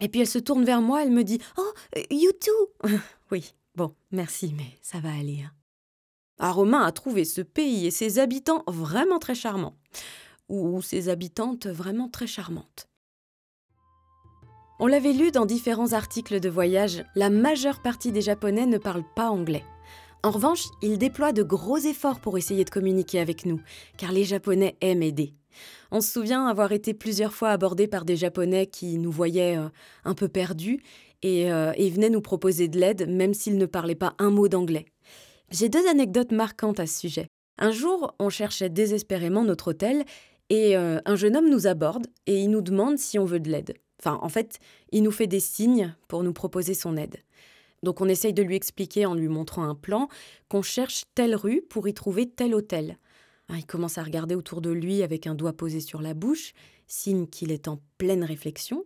et 0.00 0.08
puis 0.08 0.20
elle 0.20 0.26
se 0.26 0.40
tourne 0.40 0.64
vers 0.64 0.82
moi, 0.82 1.04
elle 1.04 1.12
me 1.12 1.22
dit 1.22 1.40
Oh, 1.56 1.72
you 2.10 2.32
too 2.32 2.88
Oui, 3.30 3.54
bon, 3.76 3.94
merci, 4.10 4.52
mais 4.56 4.76
ça 4.82 4.98
va 4.98 5.10
aller. 5.12 5.42
Hein. 5.46 5.52
Ah, 6.38 6.50
Romain 6.50 6.82
a 6.82 6.90
trouvé 6.90 7.24
ce 7.24 7.42
pays 7.42 7.86
et 7.86 7.90
ses 7.90 8.18
habitants 8.18 8.64
vraiment 8.66 9.18
très 9.18 9.34
charmants 9.34 9.76
ou 10.48 10.82
ses 10.82 11.08
habitantes 11.08 11.66
vraiment 11.68 12.08
très 12.08 12.26
charmantes. 12.26 12.89
On 14.82 14.86
l'avait 14.86 15.12
lu 15.12 15.30
dans 15.30 15.44
différents 15.44 15.92
articles 15.92 16.40
de 16.40 16.48
voyage, 16.48 17.04
la 17.14 17.28
majeure 17.28 17.82
partie 17.82 18.12
des 18.12 18.22
Japonais 18.22 18.64
ne 18.64 18.78
parlent 18.78 19.04
pas 19.14 19.28
anglais. 19.28 19.62
En 20.22 20.30
revanche, 20.30 20.64
ils 20.80 20.96
déploient 20.96 21.34
de 21.34 21.42
gros 21.42 21.76
efforts 21.76 22.18
pour 22.18 22.38
essayer 22.38 22.64
de 22.64 22.70
communiquer 22.70 23.20
avec 23.20 23.44
nous, 23.44 23.60
car 23.98 24.10
les 24.10 24.24
Japonais 24.24 24.76
aiment 24.80 25.02
aider. 25.02 25.34
On 25.90 26.00
se 26.00 26.10
souvient 26.10 26.46
avoir 26.46 26.72
été 26.72 26.94
plusieurs 26.94 27.34
fois 27.34 27.50
abordés 27.50 27.88
par 27.88 28.06
des 28.06 28.16
Japonais 28.16 28.68
qui 28.68 28.96
nous 28.96 29.10
voyaient 29.10 29.58
euh, 29.58 29.68
un 30.04 30.14
peu 30.14 30.28
perdus 30.28 30.80
et, 31.20 31.52
euh, 31.52 31.72
et 31.76 31.90
venaient 31.90 32.08
nous 32.08 32.22
proposer 32.22 32.68
de 32.68 32.80
l'aide 32.80 33.06
même 33.06 33.34
s'ils 33.34 33.58
ne 33.58 33.66
parlaient 33.66 33.94
pas 33.94 34.14
un 34.18 34.30
mot 34.30 34.48
d'anglais. 34.48 34.86
J'ai 35.50 35.68
deux 35.68 35.86
anecdotes 35.90 36.32
marquantes 36.32 36.80
à 36.80 36.86
ce 36.86 37.00
sujet. 37.00 37.26
Un 37.58 37.70
jour, 37.70 38.14
on 38.18 38.30
cherchait 38.30 38.70
désespérément 38.70 39.44
notre 39.44 39.72
hôtel 39.72 40.06
et 40.48 40.74
euh, 40.74 41.00
un 41.04 41.16
jeune 41.16 41.36
homme 41.36 41.50
nous 41.50 41.66
aborde 41.66 42.06
et 42.26 42.40
il 42.40 42.50
nous 42.50 42.62
demande 42.62 42.96
si 42.96 43.18
on 43.18 43.26
veut 43.26 43.40
de 43.40 43.50
l'aide. 43.50 43.74
Enfin, 44.00 44.18
en 44.22 44.28
fait, 44.28 44.58
il 44.92 45.02
nous 45.02 45.10
fait 45.10 45.26
des 45.26 45.40
signes 45.40 45.94
pour 46.08 46.22
nous 46.22 46.32
proposer 46.32 46.74
son 46.74 46.96
aide. 46.96 47.16
Donc 47.82 48.00
on 48.00 48.08
essaye 48.08 48.32
de 48.32 48.42
lui 48.42 48.56
expliquer 48.56 49.06
en 49.06 49.14
lui 49.14 49.28
montrant 49.28 49.62
un 49.62 49.74
plan 49.74 50.08
qu'on 50.48 50.62
cherche 50.62 51.04
telle 51.14 51.34
rue 51.34 51.62
pour 51.62 51.88
y 51.88 51.94
trouver 51.94 52.28
tel 52.28 52.54
hôtel. 52.54 52.98
Ah, 53.48 53.56
il 53.56 53.66
commence 53.66 53.98
à 53.98 54.02
regarder 54.02 54.34
autour 54.34 54.60
de 54.60 54.70
lui 54.70 55.02
avec 55.02 55.26
un 55.26 55.34
doigt 55.34 55.54
posé 55.54 55.80
sur 55.80 56.02
la 56.02 56.14
bouche, 56.14 56.52
signe 56.86 57.26
qu'il 57.26 57.52
est 57.52 57.68
en 57.68 57.80
pleine 57.98 58.24
réflexion. 58.24 58.84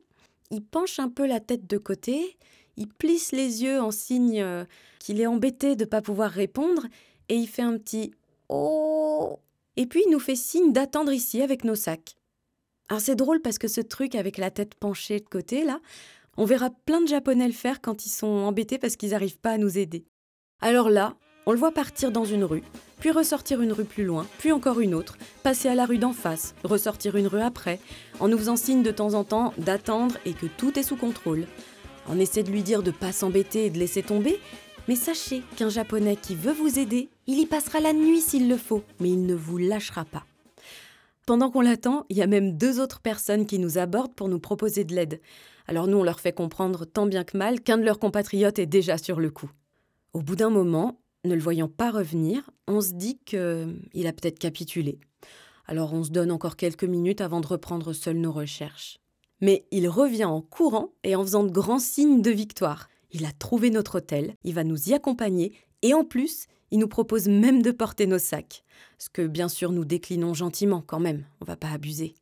Il 0.50 0.64
penche 0.64 0.98
un 0.98 1.08
peu 1.08 1.26
la 1.26 1.40
tête 1.40 1.66
de 1.66 1.78
côté, 1.78 2.38
il 2.76 2.88
plisse 2.88 3.32
les 3.32 3.62
yeux 3.62 3.80
en 3.80 3.90
signe 3.90 4.40
euh, 4.40 4.64
qu'il 5.00 5.20
est 5.20 5.26
embêté 5.26 5.76
de 5.76 5.84
ne 5.84 5.88
pas 5.88 6.02
pouvoir 6.02 6.30
répondre, 6.30 6.86
et 7.28 7.36
il 7.36 7.46
fait 7.46 7.62
un 7.62 7.76
petit 7.78 8.12
Oh 8.48 9.38
et 9.76 9.86
puis 9.86 10.02
il 10.06 10.10
nous 10.10 10.20
fait 10.20 10.36
signe 10.36 10.72
d'attendre 10.72 11.12
ici 11.12 11.42
avec 11.42 11.64
nos 11.64 11.74
sacs. 11.74 12.16
Alors 12.88 13.00
c'est 13.00 13.16
drôle 13.16 13.40
parce 13.40 13.58
que 13.58 13.68
ce 13.68 13.80
truc 13.80 14.14
avec 14.14 14.36
la 14.36 14.50
tête 14.50 14.74
penchée 14.74 15.18
de 15.18 15.28
côté, 15.28 15.64
là, 15.64 15.80
on 16.36 16.44
verra 16.44 16.70
plein 16.70 17.00
de 17.00 17.08
Japonais 17.08 17.46
le 17.46 17.52
faire 17.52 17.80
quand 17.80 18.04
ils 18.04 18.10
sont 18.10 18.26
embêtés 18.26 18.78
parce 18.78 18.96
qu'ils 18.96 19.10
n'arrivent 19.10 19.38
pas 19.38 19.52
à 19.52 19.58
nous 19.58 19.78
aider. 19.78 20.04
Alors 20.60 20.90
là, 20.90 21.16
on 21.46 21.52
le 21.52 21.58
voit 21.58 21.72
partir 21.72 22.10
dans 22.10 22.24
une 22.24 22.44
rue, 22.44 22.62
puis 23.00 23.10
ressortir 23.10 23.60
une 23.60 23.72
rue 23.72 23.84
plus 23.84 24.04
loin, 24.04 24.26
puis 24.38 24.52
encore 24.52 24.80
une 24.80 24.94
autre, 24.94 25.16
passer 25.42 25.68
à 25.68 25.74
la 25.74 25.86
rue 25.86 25.98
d'en 25.98 26.12
face, 26.12 26.54
ressortir 26.64 27.16
une 27.16 27.26
rue 27.26 27.40
après, 27.40 27.80
en 28.20 28.28
nous 28.28 28.38
faisant 28.38 28.56
signe 28.56 28.82
de 28.82 28.90
temps 28.90 29.14
en 29.14 29.24
temps 29.24 29.52
d'attendre 29.58 30.16
et 30.24 30.32
que 30.32 30.46
tout 30.46 30.78
est 30.78 30.82
sous 30.82 30.96
contrôle. 30.96 31.46
On 32.08 32.18
essaie 32.18 32.42
de 32.42 32.50
lui 32.50 32.62
dire 32.62 32.82
de 32.82 32.90
pas 32.90 33.12
s'embêter 33.12 33.66
et 33.66 33.70
de 33.70 33.78
laisser 33.78 34.02
tomber, 34.02 34.38
mais 34.88 34.96
sachez 34.96 35.42
qu'un 35.56 35.70
Japonais 35.70 36.16
qui 36.16 36.34
veut 36.34 36.52
vous 36.52 36.78
aider, 36.78 37.08
il 37.26 37.38
y 37.38 37.46
passera 37.46 37.80
la 37.80 37.92
nuit 37.92 38.20
s'il 38.20 38.48
le 38.48 38.58
faut, 38.58 38.82
mais 39.00 39.10
il 39.10 39.24
ne 39.24 39.34
vous 39.34 39.58
lâchera 39.58 40.04
pas. 40.04 40.24
Pendant 41.26 41.50
qu'on 41.50 41.62
l'attend, 41.62 42.04
il 42.10 42.18
y 42.18 42.22
a 42.22 42.26
même 42.26 42.56
deux 42.56 42.80
autres 42.80 43.00
personnes 43.00 43.46
qui 43.46 43.58
nous 43.58 43.78
abordent 43.78 44.14
pour 44.14 44.28
nous 44.28 44.38
proposer 44.38 44.84
de 44.84 44.94
l'aide. 44.94 45.20
Alors 45.66 45.86
nous, 45.86 45.96
on 45.96 46.02
leur 46.02 46.20
fait 46.20 46.34
comprendre 46.34 46.84
tant 46.84 47.06
bien 47.06 47.24
que 47.24 47.38
mal 47.38 47.62
qu'un 47.62 47.78
de 47.78 47.84
leurs 47.84 47.98
compatriotes 47.98 48.58
est 48.58 48.66
déjà 48.66 48.98
sur 48.98 49.20
le 49.20 49.30
coup. 49.30 49.50
Au 50.12 50.20
bout 50.20 50.36
d'un 50.36 50.50
moment, 50.50 51.00
ne 51.24 51.34
le 51.34 51.40
voyant 51.40 51.68
pas 51.68 51.90
revenir, 51.90 52.50
on 52.68 52.82
se 52.82 52.92
dit 52.92 53.18
qu'il 53.24 54.06
a 54.06 54.12
peut-être 54.12 54.38
capitulé. 54.38 54.98
Alors 55.66 55.94
on 55.94 56.04
se 56.04 56.10
donne 56.10 56.30
encore 56.30 56.56
quelques 56.56 56.84
minutes 56.84 57.22
avant 57.22 57.40
de 57.40 57.46
reprendre 57.46 57.94
seuls 57.94 58.18
nos 58.18 58.32
recherches. 58.32 58.98
Mais 59.40 59.66
il 59.70 59.88
revient 59.88 60.26
en 60.26 60.42
courant 60.42 60.92
et 61.02 61.16
en 61.16 61.22
faisant 61.22 61.44
de 61.44 61.50
grands 61.50 61.78
signes 61.78 62.20
de 62.20 62.30
victoire. 62.30 62.88
Il 63.10 63.24
a 63.24 63.32
trouvé 63.32 63.70
notre 63.70 63.96
hôtel, 63.96 64.34
il 64.44 64.54
va 64.54 64.64
nous 64.64 64.90
y 64.90 64.92
accompagner 64.92 65.54
et 65.80 65.94
en 65.94 66.04
plus, 66.04 66.46
il 66.74 66.80
nous 66.80 66.88
propose 66.88 67.28
même 67.28 67.62
de 67.62 67.70
porter 67.70 68.08
nos 68.08 68.18
sacs. 68.18 68.64
Ce 68.98 69.08
que 69.08 69.28
bien 69.28 69.48
sûr 69.48 69.70
nous 69.70 69.84
déclinons 69.84 70.34
gentiment 70.34 70.82
quand 70.84 70.98
même, 70.98 71.24
on 71.40 71.44
va 71.44 71.54
pas 71.54 71.70
abuser. 71.70 72.16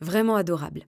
Vraiment 0.00 0.36
adorable. 0.36 0.86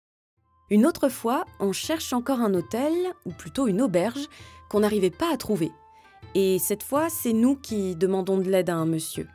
Une 0.71 0.85
autre 0.85 1.09
fois, 1.09 1.45
on 1.61 1.71
cherche 1.71 2.13
encore 2.13 2.41
un 2.41 2.53
hôtel, 2.53 2.93
ou 3.25 3.31
plutôt 3.31 3.69
une 3.69 3.81
auberge, 3.81 4.27
qu'on 4.69 4.81
n'arrivait 4.81 5.11
pas 5.11 5.33
à 5.33 5.37
trouver. 5.37 5.71
Et 6.35 6.59
cette 6.59 6.83
fois, 6.83 7.09
c'est 7.09 7.33
nous 7.33 7.55
qui 7.55 7.95
demandons 7.95 8.39
de 8.39 8.51
l'aide 8.51 8.71
à 8.71 8.75
un 8.75 8.87
monsieur. 8.87 9.29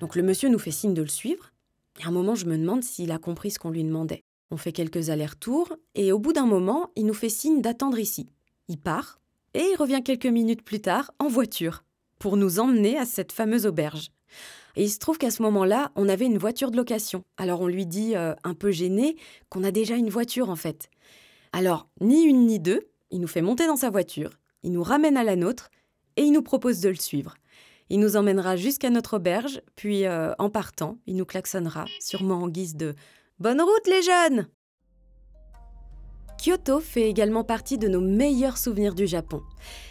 Donc 0.00 0.16
le 0.16 0.22
monsieur 0.22 0.48
nous 0.48 0.58
fait 0.58 0.70
signe 0.70 0.94
de 0.94 1.02
le 1.02 1.08
suivre. 1.08 1.52
Et 2.00 2.04
à 2.04 2.08
un 2.08 2.12
moment, 2.12 2.34
je 2.34 2.46
me 2.46 2.56
demande 2.56 2.82
s'il 2.82 3.12
a 3.12 3.18
compris 3.18 3.50
ce 3.50 3.58
qu'on 3.58 3.68
lui 3.68 3.84
demandait. 3.84 4.22
On 4.50 4.56
fait 4.56 4.72
quelques 4.72 5.10
allers-retours, 5.10 5.76
et 5.94 6.12
au 6.12 6.18
bout 6.18 6.32
d'un 6.32 6.46
moment, 6.46 6.88
il 6.96 7.04
nous 7.04 7.12
fait 7.12 7.28
signe 7.28 7.60
d'attendre 7.60 7.98
ici. 7.98 8.30
Il 8.68 8.78
part, 8.78 9.20
et 9.52 9.60
il 9.70 9.76
revient 9.76 10.00
quelques 10.02 10.24
minutes 10.24 10.64
plus 10.64 10.80
tard 10.80 11.12
en 11.18 11.28
voiture, 11.28 11.84
pour 12.22 12.36
nous 12.36 12.60
emmener 12.60 12.96
à 12.96 13.04
cette 13.04 13.32
fameuse 13.32 13.66
auberge. 13.66 14.12
Et 14.76 14.84
il 14.84 14.90
se 14.90 15.00
trouve 15.00 15.18
qu'à 15.18 15.32
ce 15.32 15.42
moment-là, 15.42 15.90
on 15.96 16.08
avait 16.08 16.24
une 16.24 16.38
voiture 16.38 16.70
de 16.70 16.76
location. 16.76 17.24
Alors 17.36 17.62
on 17.62 17.66
lui 17.66 17.84
dit, 17.84 18.14
euh, 18.14 18.32
un 18.44 18.54
peu 18.54 18.70
gêné, 18.70 19.16
qu'on 19.48 19.64
a 19.64 19.72
déjà 19.72 19.96
une 19.96 20.08
voiture 20.08 20.48
en 20.48 20.54
fait. 20.54 20.88
Alors, 21.52 21.88
ni 22.00 22.22
une 22.22 22.46
ni 22.46 22.60
deux, 22.60 22.86
il 23.10 23.20
nous 23.20 23.26
fait 23.26 23.42
monter 23.42 23.66
dans 23.66 23.74
sa 23.74 23.90
voiture, 23.90 24.38
il 24.62 24.70
nous 24.70 24.84
ramène 24.84 25.16
à 25.16 25.24
la 25.24 25.34
nôtre, 25.34 25.68
et 26.16 26.22
il 26.22 26.30
nous 26.30 26.42
propose 26.42 26.78
de 26.78 26.90
le 26.90 26.94
suivre. 26.94 27.34
Il 27.90 27.98
nous 27.98 28.14
emmènera 28.16 28.54
jusqu'à 28.54 28.90
notre 28.90 29.16
auberge, 29.16 29.60
puis 29.74 30.06
euh, 30.06 30.32
en 30.38 30.48
partant, 30.48 30.98
il 31.08 31.16
nous 31.16 31.26
klaxonnera, 31.26 31.86
sûrement 31.98 32.36
en 32.36 32.48
guise 32.48 32.76
de 32.76 32.94
Bonne 33.40 33.60
route 33.60 33.86
les 33.88 34.02
jeunes 34.02 34.46
Kyoto 36.42 36.80
fait 36.80 37.08
également 37.08 37.44
partie 37.44 37.78
de 37.78 37.86
nos 37.86 38.00
meilleurs 38.00 38.58
souvenirs 38.58 38.96
du 38.96 39.06
Japon. 39.06 39.44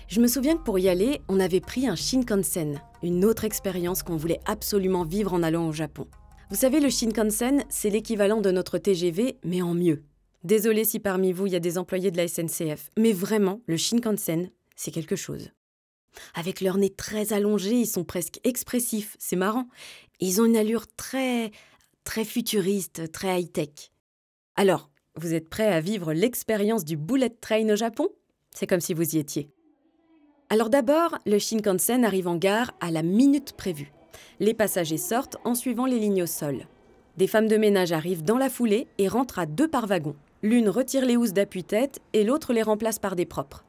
Je 0.10 0.20
me 0.20 0.28
souviens 0.28 0.58
que 0.58 0.64
pour 0.64 0.80
y 0.80 0.90
aller, 0.90 1.22
on 1.30 1.40
avait 1.40 1.62
pris 1.62 1.88
un 1.88 1.96
Shinkansen, 1.96 2.82
une 3.04 3.24
autre 3.24 3.46
expérience 3.46 4.04
qu'on 4.04 4.18
voulait 4.18 4.42
absolument 4.46 5.06
vivre 5.06 5.34
en 5.34 5.44
allant 5.44 5.70
au 5.70 5.72
Japon. 5.72 6.08
Vous 6.50 6.58
savez, 6.58 6.82
le 6.82 6.90
Shinkansen, 6.90 7.64
c'est 7.70 7.90
l'équivalent 7.90 8.42
de 8.42 8.52
notre 8.52 8.78
TGV, 8.78 9.38
mais 9.46 9.62
en 9.62 9.74
mieux. 9.74 10.04
Désolé 10.44 10.84
si 10.84 11.00
parmi 11.00 11.32
vous 11.32 11.46
il 11.48 11.54
y 11.54 11.56
a 11.56 11.62
des 11.62 11.78
employés 11.78 12.12
de 12.12 12.18
la 12.18 12.28
SNCF, 12.28 12.90
mais 12.98 13.14
vraiment, 13.14 13.62
le 13.66 13.78
Shinkansen, 13.78 14.50
c'est 14.76 14.92
quelque 14.92 15.16
chose. 15.16 15.52
Avec 16.34 16.60
leur 16.60 16.78
nez 16.78 16.90
très 16.90 17.32
allongé, 17.32 17.76
ils 17.76 17.88
sont 17.88 18.04
presque 18.04 18.42
expressifs, 18.44 19.16
c'est 19.20 19.38
marrant. 19.38 19.70
Ils 20.20 20.42
ont 20.42 20.46
une 20.46 20.58
allure 20.58 20.88
très, 20.98 21.52
très 22.04 22.26
futuriste, 22.26 23.10
très 23.14 23.40
high-tech. 23.40 23.94
Alors, 24.58 24.91
vous 25.16 25.34
êtes 25.34 25.50
prêts 25.50 25.72
à 25.72 25.82
vivre 25.82 26.14
l'expérience 26.14 26.86
du 26.86 26.96
bullet 26.96 27.30
train 27.30 27.68
au 27.70 27.76
Japon? 27.76 28.08
C'est 28.56 28.68
comme 28.68 28.80
si 28.80 28.94
vous 28.94 29.16
y 29.16 29.20
étiez. 29.20 29.50
Alors 30.50 30.70
d'abord, 30.70 31.18
le 31.26 31.38
Shinkansen 31.38 32.06
arrive 32.06 32.28
en 32.28 32.36
gare 32.36 32.72
à 32.80 32.92
la 32.92 33.04
minute 33.04 33.54
prévue. 33.54 33.92
Les 34.40 34.54
passagers 34.54 34.98
sortent 34.98 35.38
en 35.44 35.54
suivant 35.54 35.86
les 35.86 36.00
lignes 36.00 36.24
au 36.24 36.28
sol. 36.28 36.68
Des 37.18 37.28
femmes 37.28 37.48
de 37.48 37.58
ménage 37.58 37.92
arrivent 37.92 38.24
dans 38.24 38.38
la 38.38 38.50
foulée 38.50 38.88
et 38.98 39.08
rentrent 39.08 39.40
à 39.40 39.46
deux 39.46 39.68
par 39.68 39.86
wagon. 39.86 40.16
L'une 40.44 40.70
retire 40.70 41.06
les 41.06 41.18
housses 41.18 41.34
d'appui-tête 41.34 42.00
et 42.14 42.24
l'autre 42.24 42.54
les 42.54 42.64
remplace 42.64 43.00
par 43.00 43.16
des 43.16 43.26
propres. 43.26 43.66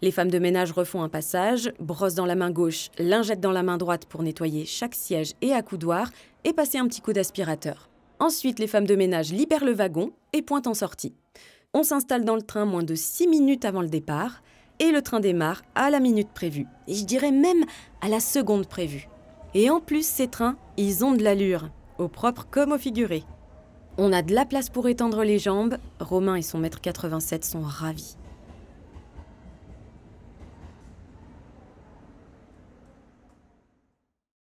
Les 0.00 0.10
femmes 0.10 0.30
de 0.30 0.38
ménage 0.38 0.72
refont 0.72 1.02
un 1.02 1.08
passage, 1.08 1.72
brossent 1.80 2.14
dans 2.14 2.26
la 2.26 2.34
main 2.34 2.50
gauche, 2.50 2.90
lingette 2.98 3.40
dans 3.40 3.52
la 3.52 3.62
main 3.62 3.78
droite 3.78 4.06
pour 4.06 4.22
nettoyer 4.22 4.64
chaque 4.64 4.94
siège 4.94 5.32
et 5.40 5.52
accoudoir 5.52 6.10
et 6.44 6.52
passer 6.52 6.78
un 6.78 6.86
petit 6.86 7.00
coup 7.00 7.12
d'aspirateur. 7.12 7.88
Ensuite, 8.18 8.58
les 8.58 8.66
femmes 8.66 8.86
de 8.86 8.96
ménage 8.96 9.32
libèrent 9.32 9.64
le 9.64 9.72
wagon 9.74 10.12
et 10.32 10.42
pointent 10.42 10.66
en 10.66 10.74
sortie. 10.74 11.14
On 11.72 11.82
s'installe 11.82 12.24
dans 12.24 12.36
le 12.36 12.42
train 12.42 12.64
moins 12.64 12.82
de 12.82 12.94
6 12.94 13.26
minutes 13.26 13.64
avant 13.64 13.82
le 13.82 13.88
départ 13.88 14.42
et 14.78 14.90
le 14.90 15.02
train 15.02 15.20
démarre 15.20 15.62
à 15.74 15.90
la 15.90 16.00
minute 16.00 16.30
prévue. 16.32 16.66
Et 16.86 16.94
je 16.94 17.04
dirais 17.04 17.32
même 17.32 17.64
à 18.00 18.08
la 18.08 18.20
seconde 18.20 18.66
prévue. 18.66 19.08
Et 19.54 19.70
en 19.70 19.80
plus, 19.80 20.06
ces 20.06 20.28
trains, 20.28 20.56
ils 20.76 21.04
ont 21.04 21.12
de 21.12 21.22
l'allure, 21.22 21.70
au 21.98 22.08
propre 22.08 22.46
comme 22.50 22.72
au 22.72 22.78
figuré. 22.78 23.24
On 23.98 24.12
a 24.12 24.22
de 24.22 24.34
la 24.34 24.44
place 24.44 24.70
pour 24.70 24.88
étendre 24.88 25.22
les 25.22 25.38
jambes. 25.38 25.76
Romain 26.00 26.34
et 26.34 26.42
son 26.42 26.58
maître 26.58 26.80
87 26.80 27.44
sont 27.44 27.62
ravis. 27.62 28.16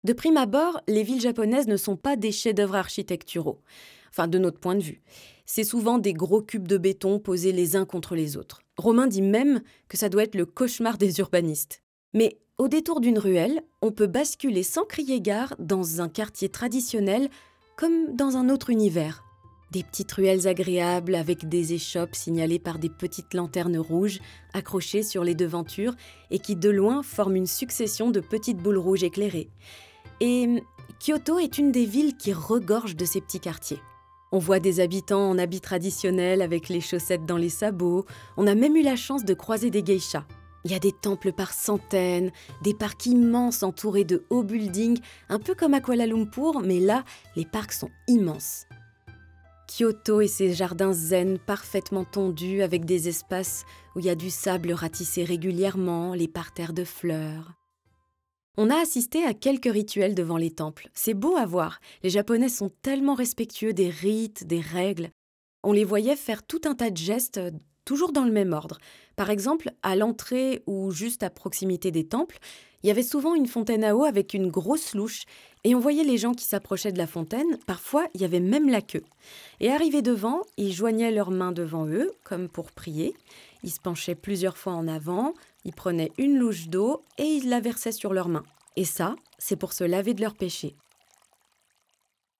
De 0.03 0.11
prime 0.11 0.35
abord, 0.35 0.81
les 0.89 1.03
villes 1.03 1.21
japonaises 1.21 1.67
ne 1.67 1.77
sont 1.77 1.95
pas 1.95 2.17
des 2.17 2.33
chefs-d'œuvre 2.33 2.75
architecturaux, 2.75 3.61
enfin 4.09 4.27
de 4.27 4.37
notre 4.37 4.59
point 4.59 4.75
de 4.75 4.83
vue. 4.83 5.01
C'est 5.45 5.63
souvent 5.63 5.97
des 5.97 6.11
gros 6.11 6.41
cubes 6.41 6.67
de 6.67 6.77
béton 6.77 7.19
posés 7.19 7.53
les 7.53 7.77
uns 7.77 7.85
contre 7.85 8.13
les 8.13 8.35
autres. 8.35 8.63
Romain 8.75 9.07
dit 9.07 9.21
même 9.21 9.61
que 9.87 9.95
ça 9.95 10.09
doit 10.09 10.23
être 10.23 10.35
le 10.35 10.45
cauchemar 10.45 10.97
des 10.97 11.19
urbanistes. 11.19 11.83
Mais 12.13 12.37
au 12.57 12.67
détour 12.67 12.99
d'une 12.99 13.17
ruelle, 13.17 13.61
on 13.81 13.91
peut 13.91 14.07
basculer 14.07 14.63
sans 14.63 14.83
crier 14.83 15.21
gare 15.21 15.55
dans 15.57 16.01
un 16.01 16.09
quartier 16.09 16.49
traditionnel 16.49 17.29
comme 17.77 18.13
dans 18.13 18.35
un 18.35 18.49
autre 18.49 18.71
univers. 18.71 19.23
Des 19.71 19.83
petites 19.83 20.11
ruelles 20.11 20.49
agréables 20.49 21.15
avec 21.15 21.47
des 21.47 21.73
échoppes 21.73 22.13
signalées 22.13 22.59
par 22.59 22.77
des 22.77 22.89
petites 22.89 23.33
lanternes 23.33 23.79
rouges 23.79 24.19
accrochées 24.53 25.01
sur 25.01 25.23
les 25.23 25.33
devantures 25.33 25.95
et 26.29 26.39
qui 26.39 26.57
de 26.57 26.69
loin 26.69 27.03
forment 27.03 27.37
une 27.37 27.47
succession 27.47 28.11
de 28.11 28.19
petites 28.19 28.57
boules 28.57 28.77
rouges 28.77 29.03
éclairées. 29.03 29.49
Et 30.25 30.45
hum, 30.45 30.61
Kyoto 31.01 31.37
est 31.37 31.57
une 31.57 31.73
des 31.73 31.83
villes 31.83 32.15
qui 32.15 32.31
regorge 32.31 32.95
de 32.95 33.03
ces 33.03 33.19
petits 33.19 33.41
quartiers. 33.41 33.81
On 34.31 34.37
voit 34.39 34.61
des 34.61 34.79
habitants 34.79 35.29
en 35.29 35.37
habits 35.37 35.59
traditionnels 35.59 36.41
avec 36.41 36.69
les 36.69 36.79
chaussettes 36.79 37.25
dans 37.25 37.35
les 37.35 37.49
sabots. 37.49 38.05
On 38.37 38.47
a 38.47 38.55
même 38.55 38.77
eu 38.77 38.83
la 38.83 38.95
chance 38.95 39.25
de 39.25 39.33
croiser 39.33 39.69
des 39.69 39.83
geishas. 39.83 40.23
Il 40.63 40.71
y 40.71 40.75
a 40.75 40.79
des 40.79 40.93
temples 40.93 41.33
par 41.33 41.51
centaines, 41.51 42.31
des 42.61 42.73
parcs 42.73 43.05
immenses 43.05 43.63
entourés 43.63 44.05
de 44.05 44.23
hauts 44.29 44.43
buildings, 44.43 45.01
un 45.27 45.39
peu 45.39 45.55
comme 45.55 45.73
à 45.73 45.81
Kuala 45.81 46.07
Lumpur, 46.07 46.61
mais 46.61 46.79
là, 46.79 47.03
les 47.35 47.45
parcs 47.45 47.73
sont 47.73 47.91
immenses. 48.07 48.65
Kyoto 49.67 50.21
et 50.21 50.29
ses 50.29 50.53
jardins 50.53 50.93
zen 50.93 51.37
parfaitement 51.37 52.05
tondus 52.05 52.61
avec 52.61 52.85
des 52.85 53.09
espaces 53.09 53.65
où 53.93 53.99
il 53.99 54.05
y 54.05 54.09
a 54.09 54.15
du 54.15 54.29
sable 54.29 54.71
ratissé 54.71 55.25
régulièrement, 55.25 56.13
les 56.13 56.29
parterres 56.29 56.71
de 56.71 56.85
fleurs. 56.85 57.51
On 58.55 58.69
a 58.69 58.79
assisté 58.79 59.25
à 59.25 59.33
quelques 59.33 59.71
rituels 59.71 60.13
devant 60.13 60.37
les 60.37 60.51
temples. 60.51 60.89
C'est 60.93 61.15
beau 61.15 61.35
à 61.37 61.45
voir. 61.47 61.79
Les 62.03 62.11
Japonais 62.11 62.49
sont 62.49 62.69
tellement 62.83 63.15
respectueux 63.15 63.73
des 63.73 63.89
rites, 63.89 64.45
des 64.45 64.59
règles. 64.59 65.09
On 65.63 65.71
les 65.71 65.83
voyait 65.83 66.15
faire 66.15 66.43
tout 66.43 66.61
un 66.65 66.75
tas 66.75 66.91
de 66.91 66.97
gestes, 66.97 67.39
toujours 67.83 68.11
dans 68.11 68.25
le 68.25 68.31
même 68.31 68.53
ordre. 68.53 68.77
Par 69.15 69.31
exemple, 69.31 69.71
à 69.81 69.95
l'entrée 69.95 70.61
ou 70.67 70.91
juste 70.91 71.23
à 71.23 71.31
proximité 71.31 71.89
des 71.89 72.07
temples, 72.07 72.37
il 72.83 72.87
y 72.87 72.91
avait 72.91 73.01
souvent 73.01 73.33
une 73.33 73.47
fontaine 73.47 73.83
à 73.83 73.95
eau 73.95 74.03
avec 74.03 74.35
une 74.35 74.51
grosse 74.51 74.93
louche, 74.93 75.23
et 75.63 75.75
on 75.75 75.79
voyait 75.79 76.03
les 76.03 76.17
gens 76.17 76.33
qui 76.33 76.45
s'approchaient 76.45 76.91
de 76.91 76.97
la 76.97 77.07
fontaine, 77.07 77.57
parfois 77.65 78.05
il 78.13 78.21
y 78.21 78.25
avait 78.25 78.39
même 78.39 78.69
la 78.69 78.81
queue. 78.81 79.03
Et 79.59 79.71
arrivés 79.71 80.01
devant, 80.01 80.41
ils 80.57 80.73
joignaient 80.73 81.11
leurs 81.11 81.31
mains 81.31 81.51
devant 81.51 81.87
eux, 81.87 82.11
comme 82.23 82.49
pour 82.49 82.71
prier, 82.71 83.15
ils 83.63 83.71
se 83.71 83.79
penchaient 83.79 84.15
plusieurs 84.15 84.57
fois 84.57 84.73
en 84.73 84.87
avant, 84.87 85.33
ils 85.63 85.73
prenaient 85.73 86.11
une 86.17 86.37
louche 86.37 86.67
d'eau 86.67 87.01
et 87.17 87.23
ils 87.23 87.49
la 87.49 87.61
versaient 87.61 87.93
sur 87.93 88.13
leurs 88.13 88.27
mains. 88.27 88.43
Et 88.75 88.85
ça, 88.85 89.15
c'est 89.37 89.55
pour 89.55 89.73
se 89.73 89.83
laver 89.83 90.13
de 90.13 90.21
leurs 90.21 90.35
péchés. 90.35 90.75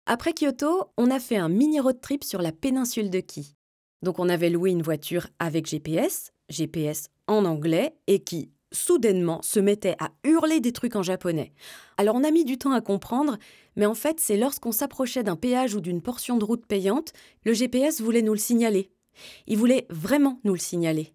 Après 0.06 0.34
Kyoto, 0.34 0.90
on 0.98 1.10
a 1.10 1.20
fait 1.20 1.38
un 1.38 1.48
mini 1.48 1.80
road 1.80 2.02
trip 2.02 2.26
sur 2.26 2.42
la 2.42 2.52
péninsule 2.52 3.10
de 3.10 3.22
Ki. 3.22 3.56
Donc 4.02 4.20
on 4.20 4.28
avait 4.28 4.50
loué 4.50 4.72
une 4.72 4.82
voiture 4.82 5.28
avec 5.40 5.66
GPS, 5.66 6.34
GPS 6.50 7.10
en 7.28 7.46
anglais, 7.46 7.96
et 8.08 8.20
qui, 8.20 8.52
soudainement, 8.74 9.42
se 9.42 9.60
mettait 9.60 9.96
à 10.00 10.12
hurler 10.24 10.60
des 10.60 10.72
trucs 10.72 10.96
en 10.96 11.04
japonais. 11.04 11.54
Alors 11.98 12.16
on 12.16 12.24
a 12.24 12.32
mis 12.32 12.46
du 12.46 12.58
temps 12.58 12.72
à 12.72 12.82
comprendre, 12.82 13.38
mais 13.76 13.86
en 13.86 13.94
fait 13.94 14.20
c'est 14.20 14.38
lorsqu'on 14.38 14.72
s'approchait 14.72 15.24
d'un 15.24 15.36
péage 15.36 15.76
ou 15.76 15.82
d'une 15.82 16.02
portion 16.02 16.38
de 16.38 16.46
route 16.46 16.66
payante, 16.66 17.14
le 17.46 17.54
GPS 17.54 18.02
voulait 18.02 18.22
nous 18.22 18.34
le 18.34 18.40
signaler. 18.40 18.92
Il 19.48 19.58
voulait 19.58 19.86
vraiment 19.90 20.40
nous 20.44 20.54
le 20.54 20.60
signaler. 20.60 21.14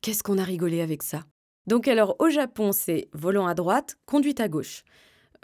Qu'est-ce 0.00 0.22
qu'on 0.22 0.38
a 0.38 0.44
rigolé 0.44 0.80
avec 0.80 1.02
ça 1.02 1.24
Donc 1.66 1.88
alors 1.88 2.16
au 2.20 2.30
Japon, 2.30 2.72
c'est 2.72 3.08
volant 3.12 3.46
à 3.46 3.54
droite, 3.54 3.96
conduite 4.06 4.40
à 4.40 4.48
gauche. 4.48 4.84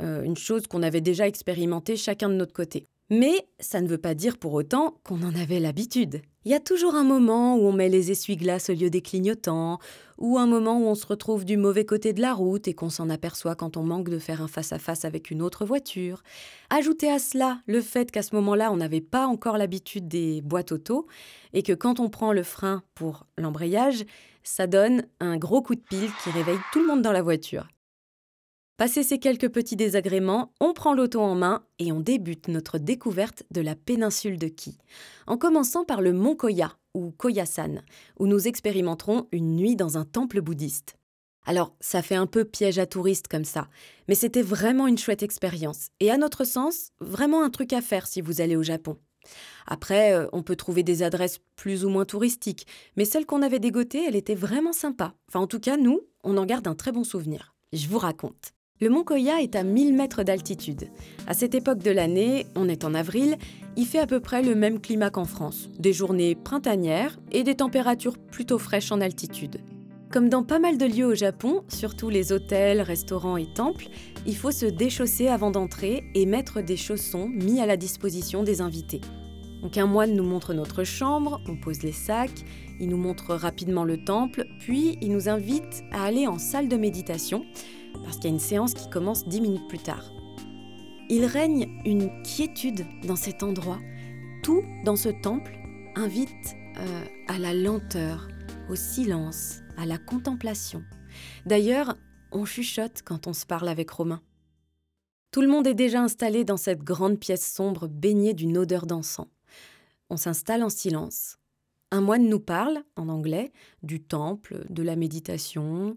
Euh, 0.00 0.22
une 0.22 0.36
chose 0.36 0.66
qu'on 0.66 0.82
avait 0.82 1.00
déjà 1.00 1.26
expérimentée 1.26 1.96
chacun 1.96 2.28
de 2.28 2.34
notre 2.34 2.52
côté. 2.52 2.88
Mais 3.14 3.46
ça 3.60 3.82
ne 3.82 3.88
veut 3.88 3.98
pas 3.98 4.14
dire 4.14 4.38
pour 4.38 4.54
autant 4.54 4.94
qu'on 5.04 5.22
en 5.22 5.34
avait 5.34 5.60
l'habitude. 5.60 6.22
Il 6.46 6.50
y 6.50 6.54
a 6.54 6.60
toujours 6.60 6.94
un 6.94 7.04
moment 7.04 7.56
où 7.56 7.66
on 7.66 7.72
met 7.72 7.90
les 7.90 8.10
essuie-glaces 8.10 8.70
au 8.70 8.72
lieu 8.72 8.88
des 8.88 9.02
clignotants, 9.02 9.80
ou 10.16 10.38
un 10.38 10.46
moment 10.46 10.78
où 10.78 10.86
on 10.86 10.94
se 10.94 11.06
retrouve 11.06 11.44
du 11.44 11.58
mauvais 11.58 11.84
côté 11.84 12.14
de 12.14 12.22
la 12.22 12.32
route 12.32 12.68
et 12.68 12.72
qu'on 12.72 12.88
s'en 12.88 13.10
aperçoit 13.10 13.54
quand 13.54 13.76
on 13.76 13.82
manque 13.82 14.08
de 14.08 14.18
faire 14.18 14.40
un 14.40 14.48
face-à-face 14.48 15.04
avec 15.04 15.30
une 15.30 15.42
autre 15.42 15.66
voiture. 15.66 16.22
Ajoutez 16.70 17.10
à 17.10 17.18
cela 17.18 17.60
le 17.66 17.82
fait 17.82 18.10
qu'à 18.10 18.22
ce 18.22 18.34
moment-là, 18.34 18.72
on 18.72 18.78
n'avait 18.78 19.02
pas 19.02 19.26
encore 19.26 19.58
l'habitude 19.58 20.08
des 20.08 20.40
boîtes 20.40 20.72
auto, 20.72 21.06
et 21.52 21.62
que 21.62 21.74
quand 21.74 22.00
on 22.00 22.08
prend 22.08 22.32
le 22.32 22.42
frein 22.42 22.82
pour 22.94 23.26
l'embrayage, 23.36 24.06
ça 24.42 24.66
donne 24.66 25.04
un 25.20 25.36
gros 25.36 25.60
coup 25.60 25.74
de 25.74 25.82
pile 25.82 26.10
qui 26.24 26.30
réveille 26.30 26.60
tout 26.72 26.80
le 26.80 26.86
monde 26.86 27.02
dans 27.02 27.12
la 27.12 27.20
voiture. 27.20 27.68
Passé 28.82 29.04
ces 29.04 29.20
quelques 29.20 29.48
petits 29.48 29.76
désagréments, 29.76 30.52
on 30.58 30.72
prend 30.72 30.92
l'auto 30.92 31.20
en 31.20 31.36
main 31.36 31.64
et 31.78 31.92
on 31.92 32.00
débute 32.00 32.48
notre 32.48 32.78
découverte 32.78 33.44
de 33.52 33.60
la 33.60 33.76
péninsule 33.76 34.40
de 34.40 34.48
Ki, 34.48 34.76
en 35.28 35.36
commençant 35.36 35.84
par 35.84 36.00
le 36.00 36.12
mont 36.12 36.34
Koya, 36.34 36.76
ou 36.92 37.12
Koyasan, 37.12 37.82
où 38.18 38.26
nous 38.26 38.48
expérimenterons 38.48 39.28
une 39.30 39.54
nuit 39.54 39.76
dans 39.76 39.98
un 39.98 40.04
temple 40.04 40.40
bouddhiste. 40.40 40.96
Alors, 41.46 41.76
ça 41.78 42.02
fait 42.02 42.16
un 42.16 42.26
peu 42.26 42.44
piège 42.44 42.80
à 42.80 42.86
touristes 42.86 43.28
comme 43.28 43.44
ça, 43.44 43.68
mais 44.08 44.16
c'était 44.16 44.42
vraiment 44.42 44.88
une 44.88 44.98
chouette 44.98 45.22
expérience, 45.22 45.90
et 46.00 46.10
à 46.10 46.16
notre 46.16 46.42
sens, 46.42 46.90
vraiment 46.98 47.44
un 47.44 47.50
truc 47.50 47.72
à 47.72 47.82
faire 47.82 48.08
si 48.08 48.20
vous 48.20 48.40
allez 48.40 48.56
au 48.56 48.64
Japon. 48.64 48.98
Après, 49.64 50.12
euh, 50.12 50.26
on 50.32 50.42
peut 50.42 50.56
trouver 50.56 50.82
des 50.82 51.04
adresses 51.04 51.38
plus 51.54 51.84
ou 51.84 51.88
moins 51.88 52.04
touristiques, 52.04 52.66
mais 52.96 53.04
celle 53.04 53.26
qu'on 53.26 53.42
avait 53.42 53.60
dégotée, 53.60 54.02
elle 54.08 54.16
était 54.16 54.34
vraiment 54.34 54.72
sympa. 54.72 55.14
Enfin, 55.28 55.38
en 55.38 55.46
tout 55.46 55.60
cas, 55.60 55.76
nous, 55.76 56.00
on 56.24 56.36
en 56.36 56.46
garde 56.46 56.66
un 56.66 56.74
très 56.74 56.90
bon 56.90 57.04
souvenir. 57.04 57.54
Je 57.72 57.86
vous 57.86 57.98
raconte. 57.98 58.52
Le 58.82 58.88
mont 58.88 59.04
Koya 59.04 59.40
est 59.40 59.54
à 59.54 59.62
1000 59.62 59.94
mètres 59.94 60.24
d'altitude. 60.24 60.88
À 61.28 61.34
cette 61.34 61.54
époque 61.54 61.78
de 61.78 61.92
l'année, 61.92 62.46
on 62.56 62.68
est 62.68 62.82
en 62.82 62.94
avril, 62.94 63.36
il 63.76 63.86
fait 63.86 64.00
à 64.00 64.08
peu 64.08 64.18
près 64.18 64.42
le 64.42 64.56
même 64.56 64.80
climat 64.80 65.08
qu'en 65.08 65.24
France. 65.24 65.70
Des 65.78 65.92
journées 65.92 66.34
printanières 66.34 67.16
et 67.30 67.44
des 67.44 67.54
températures 67.54 68.18
plutôt 68.18 68.58
fraîches 68.58 68.90
en 68.90 69.00
altitude. 69.00 69.60
Comme 70.10 70.28
dans 70.28 70.42
pas 70.42 70.58
mal 70.58 70.78
de 70.78 70.84
lieux 70.84 71.06
au 71.06 71.14
Japon, 71.14 71.62
surtout 71.68 72.10
les 72.10 72.32
hôtels, 72.32 72.80
restaurants 72.80 73.36
et 73.36 73.46
temples, 73.54 73.86
il 74.26 74.34
faut 74.34 74.50
se 74.50 74.66
déchausser 74.66 75.28
avant 75.28 75.52
d'entrer 75.52 76.02
et 76.16 76.26
mettre 76.26 76.60
des 76.60 76.76
chaussons 76.76 77.28
mis 77.28 77.60
à 77.60 77.66
la 77.66 77.76
disposition 77.76 78.42
des 78.42 78.60
invités. 78.62 79.00
Donc 79.62 79.78
un 79.78 79.86
moine 79.86 80.16
nous 80.16 80.24
montre 80.24 80.54
notre 80.54 80.82
chambre, 80.82 81.40
on 81.48 81.54
pose 81.54 81.84
les 81.84 81.92
sacs, 81.92 82.44
il 82.80 82.88
nous 82.88 82.96
montre 82.96 83.36
rapidement 83.36 83.84
le 83.84 84.02
temple, 84.02 84.44
puis 84.58 84.98
il 85.00 85.12
nous 85.12 85.28
invite 85.28 85.84
à 85.92 86.02
aller 86.02 86.26
en 86.26 86.38
salle 86.38 86.66
de 86.66 86.76
méditation 86.76 87.44
parce 88.04 88.16
qu'il 88.16 88.24
y 88.24 88.28
a 88.28 88.34
une 88.34 88.40
séance 88.40 88.74
qui 88.74 88.88
commence 88.90 89.26
dix 89.26 89.40
minutes 89.40 89.68
plus 89.68 89.78
tard. 89.78 90.10
Il 91.08 91.24
règne 91.24 91.68
une 91.84 92.22
quiétude 92.22 92.86
dans 93.04 93.16
cet 93.16 93.42
endroit. 93.42 93.78
Tout 94.42 94.62
dans 94.84 94.96
ce 94.96 95.08
temple 95.08 95.56
invite 95.94 96.56
euh, 96.78 97.04
à 97.28 97.38
la 97.38 97.52
lenteur, 97.54 98.28
au 98.70 98.74
silence, 98.74 99.60
à 99.76 99.86
la 99.86 99.98
contemplation. 99.98 100.82
D'ailleurs, 101.44 101.96
on 102.30 102.44
chuchote 102.44 103.02
quand 103.04 103.26
on 103.26 103.32
se 103.32 103.46
parle 103.46 103.68
avec 103.68 103.90
Romain. 103.90 104.22
Tout 105.32 105.42
le 105.42 105.48
monde 105.48 105.66
est 105.66 105.74
déjà 105.74 106.02
installé 106.02 106.44
dans 106.44 106.56
cette 106.56 106.82
grande 106.82 107.18
pièce 107.18 107.46
sombre 107.46 107.88
baignée 107.88 108.34
d'une 108.34 108.58
odeur 108.58 108.86
d'encens. 108.86 109.28
On 110.10 110.16
s'installe 110.16 110.62
en 110.62 110.68
silence. 110.68 111.38
Un 111.90 112.00
moine 112.00 112.28
nous 112.28 112.40
parle, 112.40 112.82
en 112.96 113.08
anglais, 113.08 113.52
du 113.82 114.02
temple, 114.02 114.64
de 114.70 114.82
la 114.82 114.96
méditation, 114.96 115.96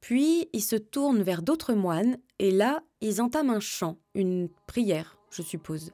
puis 0.00 0.48
ils 0.52 0.62
se 0.62 0.76
tournent 0.76 1.22
vers 1.22 1.42
d'autres 1.42 1.74
moines 1.74 2.16
et 2.38 2.50
là, 2.50 2.82
ils 3.00 3.20
entament 3.20 3.50
un 3.50 3.60
chant, 3.60 3.98
une 4.14 4.48
prière, 4.66 5.18
je 5.30 5.42
suppose. 5.42 5.92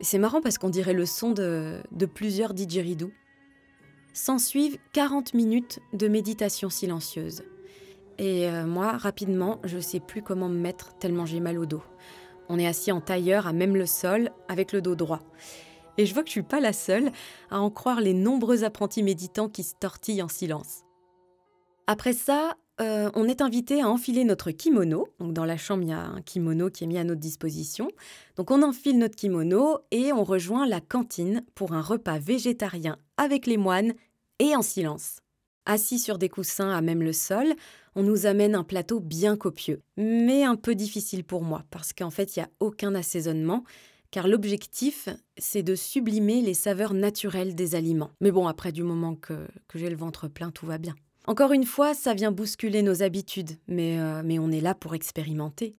C'est 0.00 0.18
marrant 0.18 0.40
parce 0.40 0.58
qu'on 0.58 0.70
dirait 0.70 0.94
le 0.94 1.06
son 1.06 1.32
de, 1.32 1.80
de 1.92 2.06
plusieurs 2.06 2.54
didgeridoo. 2.54 3.10
S'ensuivent 4.12 4.78
40 4.92 5.34
minutes 5.34 5.80
de 5.92 6.08
méditation 6.08 6.70
silencieuse. 6.70 7.42
Et 8.18 8.48
euh, 8.48 8.66
moi, 8.66 8.92
rapidement, 8.96 9.60
je 9.64 9.76
ne 9.76 9.80
sais 9.80 10.00
plus 10.00 10.22
comment 10.22 10.48
me 10.48 10.58
mettre 10.58 10.96
tellement 10.98 11.24
j'ai 11.24 11.40
mal 11.40 11.58
au 11.58 11.66
dos. 11.66 11.82
On 12.48 12.58
est 12.58 12.66
assis 12.66 12.92
en 12.92 13.00
tailleur 13.00 13.46
à 13.46 13.52
même 13.52 13.76
le 13.76 13.86
sol, 13.86 14.30
avec 14.48 14.72
le 14.72 14.82
dos 14.82 14.94
droit. 14.94 15.20
Et 15.98 16.06
je 16.06 16.14
vois 16.14 16.22
que 16.22 16.28
je 16.28 16.32
suis 16.32 16.42
pas 16.42 16.60
la 16.60 16.72
seule 16.72 17.12
à 17.50 17.60
en 17.60 17.70
croire 17.70 18.00
les 18.00 18.14
nombreux 18.14 18.64
apprentis 18.64 19.02
méditants 19.02 19.48
qui 19.48 19.62
se 19.62 19.74
tortillent 19.78 20.22
en 20.22 20.28
silence. 20.28 20.82
Après 21.86 22.12
ça, 22.12 22.56
euh, 22.80 23.10
on 23.14 23.28
est 23.28 23.42
invité 23.42 23.82
à 23.82 23.88
enfiler 23.88 24.24
notre 24.24 24.50
kimono. 24.50 25.08
Donc 25.18 25.32
dans 25.32 25.44
la 25.44 25.56
chambre, 25.56 25.82
il 25.82 25.90
y 25.90 25.92
a 25.92 26.00
un 26.00 26.22
kimono 26.22 26.70
qui 26.70 26.84
est 26.84 26.86
mis 26.86 26.98
à 26.98 27.04
notre 27.04 27.20
disposition. 27.20 27.88
Donc 28.36 28.50
on 28.50 28.62
enfile 28.62 28.98
notre 28.98 29.16
kimono 29.16 29.78
et 29.90 30.12
on 30.12 30.24
rejoint 30.24 30.66
la 30.66 30.80
cantine 30.80 31.44
pour 31.54 31.72
un 31.72 31.82
repas 31.82 32.18
végétarien 32.18 32.96
avec 33.16 33.46
les 33.46 33.58
moines 33.58 33.94
et 34.38 34.56
en 34.56 34.62
silence. 34.62 35.20
Assis 35.64 36.00
sur 36.00 36.18
des 36.18 36.28
coussins 36.28 36.70
à 36.70 36.80
même 36.80 37.02
le 37.02 37.12
sol, 37.12 37.54
on 37.94 38.02
nous 38.02 38.26
amène 38.26 38.56
un 38.56 38.64
plateau 38.64 38.98
bien 38.98 39.36
copieux, 39.36 39.80
mais 39.96 40.42
un 40.42 40.56
peu 40.56 40.74
difficile 40.74 41.22
pour 41.22 41.42
moi 41.42 41.62
parce 41.70 41.92
qu'en 41.92 42.10
fait, 42.10 42.34
il 42.34 42.40
n'y 42.40 42.44
a 42.44 42.50
aucun 42.58 42.94
assaisonnement 42.94 43.62
car 44.10 44.28
l'objectif, 44.28 45.08
c'est 45.38 45.62
de 45.62 45.74
sublimer 45.74 46.42
les 46.42 46.54
saveurs 46.54 46.94
naturelles 46.94 47.54
des 47.54 47.74
aliments. 47.74 48.10
Mais 48.20 48.30
bon, 48.30 48.46
après 48.46 48.72
du 48.72 48.82
moment 48.82 49.14
que 49.14 49.46
j'ai 49.74 49.88
le 49.88 49.96
ventre 49.96 50.28
plein, 50.28 50.50
tout 50.50 50.66
va 50.66 50.78
bien. 50.78 50.94
Encore 51.26 51.52
une 51.52 51.64
fois, 51.64 51.94
ça 51.94 52.14
vient 52.14 52.32
bousculer 52.32 52.82
nos 52.82 53.02
habitudes, 53.02 53.58
mais, 53.68 53.98
euh, 54.00 54.22
mais 54.24 54.38
on 54.38 54.50
est 54.50 54.60
là 54.60 54.74
pour 54.74 54.94
expérimenter. 54.94 55.76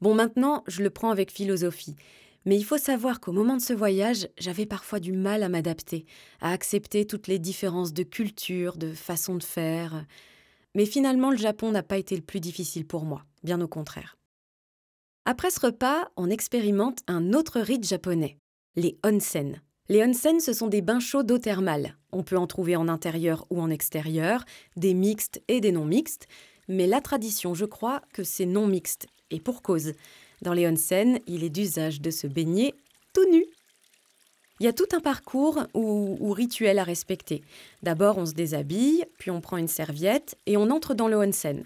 Bon, 0.00 0.14
maintenant, 0.14 0.62
je 0.68 0.82
le 0.82 0.90
prends 0.90 1.10
avec 1.10 1.32
philosophie. 1.32 1.96
Mais 2.44 2.56
il 2.56 2.64
faut 2.64 2.78
savoir 2.78 3.20
qu'au 3.20 3.32
moment 3.32 3.56
de 3.56 3.62
ce 3.62 3.72
voyage, 3.72 4.28
j'avais 4.38 4.66
parfois 4.66 4.98
du 4.98 5.12
mal 5.12 5.42
à 5.42 5.48
m'adapter, 5.48 6.06
à 6.40 6.50
accepter 6.50 7.06
toutes 7.06 7.28
les 7.28 7.38
différences 7.38 7.92
de 7.92 8.02
culture, 8.02 8.76
de 8.76 8.92
façon 8.92 9.36
de 9.36 9.42
faire. 9.42 10.04
Mais 10.74 10.86
finalement, 10.86 11.30
le 11.30 11.36
Japon 11.36 11.70
n'a 11.70 11.84
pas 11.84 11.98
été 11.98 12.16
le 12.16 12.22
plus 12.22 12.40
difficile 12.40 12.86
pour 12.86 13.04
moi, 13.04 13.24
bien 13.44 13.60
au 13.60 13.68
contraire. 13.68 14.16
Après 15.24 15.50
ce 15.50 15.60
repas, 15.60 16.10
on 16.16 16.30
expérimente 16.30 16.98
un 17.06 17.32
autre 17.32 17.60
rite 17.60 17.86
japonais, 17.86 18.38
les 18.74 18.98
onsen. 19.04 19.60
Les 19.92 20.02
onsen, 20.02 20.40
ce 20.40 20.54
sont 20.54 20.68
des 20.68 20.80
bains 20.80 21.00
chauds 21.00 21.22
d'eau 21.22 21.36
thermale. 21.36 21.98
On 22.12 22.22
peut 22.22 22.38
en 22.38 22.46
trouver 22.46 22.76
en 22.76 22.88
intérieur 22.88 23.44
ou 23.50 23.60
en 23.60 23.68
extérieur, 23.68 24.42
des 24.74 24.94
mixtes 24.94 25.42
et 25.48 25.60
des 25.60 25.70
non 25.70 25.84
mixtes, 25.84 26.28
mais 26.66 26.86
la 26.86 27.02
tradition, 27.02 27.52
je 27.52 27.66
crois, 27.66 28.00
que 28.14 28.24
c'est 28.24 28.46
non 28.46 28.66
mixte, 28.66 29.06
et 29.30 29.38
pour 29.38 29.60
cause. 29.60 29.92
Dans 30.40 30.54
les 30.54 30.66
onsen, 30.66 31.18
il 31.26 31.44
est 31.44 31.50
d'usage 31.50 32.00
de 32.00 32.10
se 32.10 32.26
baigner 32.26 32.72
tout 33.12 33.30
nu. 33.30 33.44
Il 34.60 34.64
y 34.64 34.66
a 34.66 34.72
tout 34.72 34.88
un 34.92 35.00
parcours 35.00 35.62
ou, 35.74 36.32
rituel 36.32 36.78
à 36.78 36.84
respecter. 36.84 37.42
D'abord, 37.82 38.16
on 38.16 38.24
se 38.24 38.32
déshabille, 38.32 39.04
puis 39.18 39.30
on 39.30 39.42
prend 39.42 39.58
une 39.58 39.68
serviette 39.68 40.38
et 40.46 40.56
on 40.56 40.70
entre 40.70 40.94
dans 40.94 41.08
le 41.08 41.18
onsen. 41.18 41.64